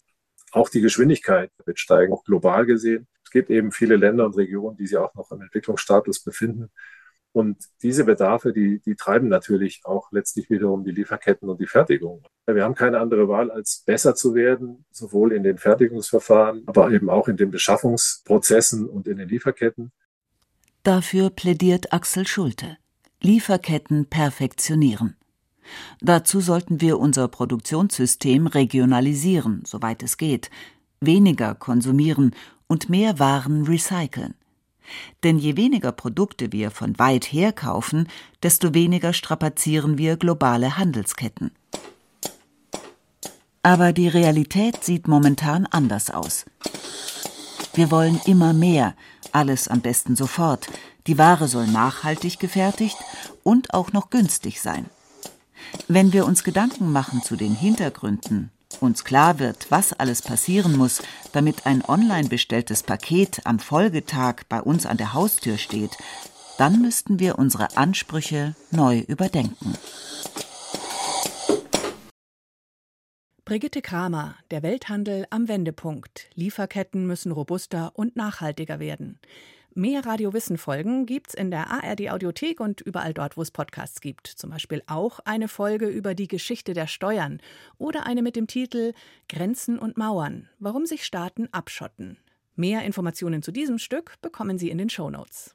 Auch 0.53 0.69
die 0.69 0.81
Geschwindigkeit 0.81 1.51
wird 1.67 1.81
steigen, 1.81 2.13
auch 2.13 2.23
global 2.23 2.65
gesehen. 2.67 3.09
Es 3.25 3.31
gibt 3.31 3.51
eben 3.51 3.73
viele 3.73 3.97
Länder 3.97 4.25
und 4.25 4.37
Regionen, 4.37 4.77
die 4.77 4.87
sich 4.87 4.97
auch 4.97 5.15
noch 5.15 5.31
im 5.33 5.43
Entwicklungsstatus 5.43 6.23
befinden. 6.23 6.71
Und 7.33 7.59
diese 7.83 8.05
Bedarfe, 8.05 8.53
die, 8.53 8.81
die 8.81 8.95
treiben 8.95 9.29
natürlich 9.29 9.83
auch 9.85 10.11
letztlich 10.13 10.51
wiederum 10.51 10.85
die 10.85 10.91
Lieferketten 10.91 11.49
und 11.49 11.61
die 11.61 11.67
Fertigung. 11.67 12.23
Wir 12.47 12.65
haben 12.65 12.75
keine 12.75 12.99
andere 12.99 13.29
Wahl, 13.29 13.51
als 13.51 13.83
besser 13.87 14.15
zu 14.15 14.35
werden, 14.35 14.85
sowohl 14.91 15.33
in 15.33 15.43
den 15.43 15.59
Fertigungsverfahren, 15.59 16.63
aber 16.67 16.91
eben 16.91 17.11
auch 17.11 17.29
in 17.29 17.37
den 17.37 17.51
Beschaffungsprozessen 17.51 18.89
und 18.89 19.07
in 19.07 19.19
den 19.19 19.29
Lieferketten. 19.29 19.93
Dafür 20.83 21.31
plädiert 21.31 21.93
Axel 21.93 22.27
Schulte. 22.27 22.79
Lieferketten 23.21 24.07
perfektionieren. 24.07 25.17
Dazu 26.01 26.41
sollten 26.41 26.81
wir 26.81 26.99
unser 26.99 27.29
Produktionssystem 27.29 28.47
regionalisieren, 28.47 29.63
soweit 29.67 30.03
es 30.03 30.17
geht, 30.17 30.51
weniger 31.01 31.55
konsumieren 31.55 32.35
und 32.69 32.89
mehr 32.89 33.19
Waren 33.19 33.65
recyceln. 33.65 34.35
Denn 35.25 35.39
je 35.39 35.57
weniger 35.57 35.93
Produkte 35.93 36.53
wir 36.53 36.71
von 36.71 36.99
weit 36.99 37.33
her 37.33 37.53
kaufen, 37.53 38.09
desto 38.43 38.75
weniger 38.75 39.13
strapazieren 39.13 39.99
wir 39.99 40.17
globale 40.17 40.79
Handelsketten. 40.79 41.51
Aber 43.63 43.93
die 43.93 44.09
Realität 44.09 44.85
sieht 44.85 45.09
momentan 45.09 45.67
anders 45.67 46.11
aus. 46.11 46.47
Wir 47.75 47.91
wollen 47.91 48.21
immer 48.27 48.53
mehr, 48.53 48.95
alles 49.33 49.69
am 49.69 49.81
besten 49.81 50.17
sofort. 50.17 50.69
Die 51.07 51.19
Ware 51.19 51.49
soll 51.49 51.67
nachhaltig 51.67 52.39
gefertigt 52.39 52.97
und 53.43 53.75
auch 53.75 53.93
noch 53.93 54.11
günstig 54.11 54.61
sein. 54.61 54.87
Wenn 55.87 56.13
wir 56.13 56.27
uns 56.27 56.45
Gedanken 56.45 56.93
machen 56.93 57.23
zu 57.23 57.37
den 57.37 57.55
Hintergründen, 57.55 58.51
uns 58.81 59.05
klar 59.05 59.39
wird, 59.39 59.71
was 59.71 59.93
alles 59.93 60.23
passieren 60.23 60.77
muss, 60.77 61.03
damit 61.33 61.67
ein 61.67 61.85
online 61.85 62.29
bestelltes 62.29 62.83
Paket 62.83 63.41
am 63.45 63.59
Folgetag 63.59 64.43
bei 64.49 64.61
uns 64.61 64.87
an 64.87 64.97
der 64.97 65.15
Haustür 65.15 65.59
steht, 65.59 65.97
dann 66.59 66.83
müssten 66.83 67.19
wir 67.19 67.39
unsere 67.39 67.77
Ansprüche 67.77 68.55
neu 68.71 68.99
überdenken. 68.99 69.75
Brigitte 73.45 73.81
Kramer, 73.81 74.37
der 74.51 74.63
Welthandel 74.63 75.27
am 75.31 75.49
Wendepunkt. 75.49 76.29
Lieferketten 76.35 77.07
müssen 77.07 77.33
robuster 77.33 77.93
und 77.95 78.15
nachhaltiger 78.15 78.79
werden. 78.79 79.19
Mehr 79.79 80.05
Radiowissen-Folgen 80.05 81.07
gibt's 81.07 81.35
in 81.35 81.53
der 81.53 81.71
ARD-Audiothek 81.71 82.59
und 82.59 82.81
überall 82.81 83.15
dort, 83.15 83.37
wo 83.37 83.43
es 83.43 83.53
Podcasts 83.53 84.01
gibt. 84.01 84.27
Zum 84.27 84.51
Beispiel 84.51 84.83
auch 84.89 85.21
eine 85.21 85.47
Folge 85.47 85.87
über 85.87 86.17
die 86.17 86.27
Geschichte 86.27 86.75
der 86.75 86.89
Steuern 86.89 87.41
oder 87.79 88.05
eine 88.05 88.23
mit 88.23 88.35
dem 88.35 88.49
Titel 88.49 88.93
Grenzen 89.29 89.79
und 89.79 89.97
Mauern, 89.97 90.49
warum 90.59 90.85
sich 90.85 91.05
Staaten 91.05 91.47
abschotten. 91.53 92.19
Mehr 92.57 92.83
Informationen 92.83 93.41
zu 93.41 93.53
diesem 93.53 93.79
Stück 93.79 94.21
bekommen 94.21 94.59
Sie 94.59 94.69
in 94.69 94.79
den 94.79 94.91
Show 94.91 95.11
Notes. 95.11 95.55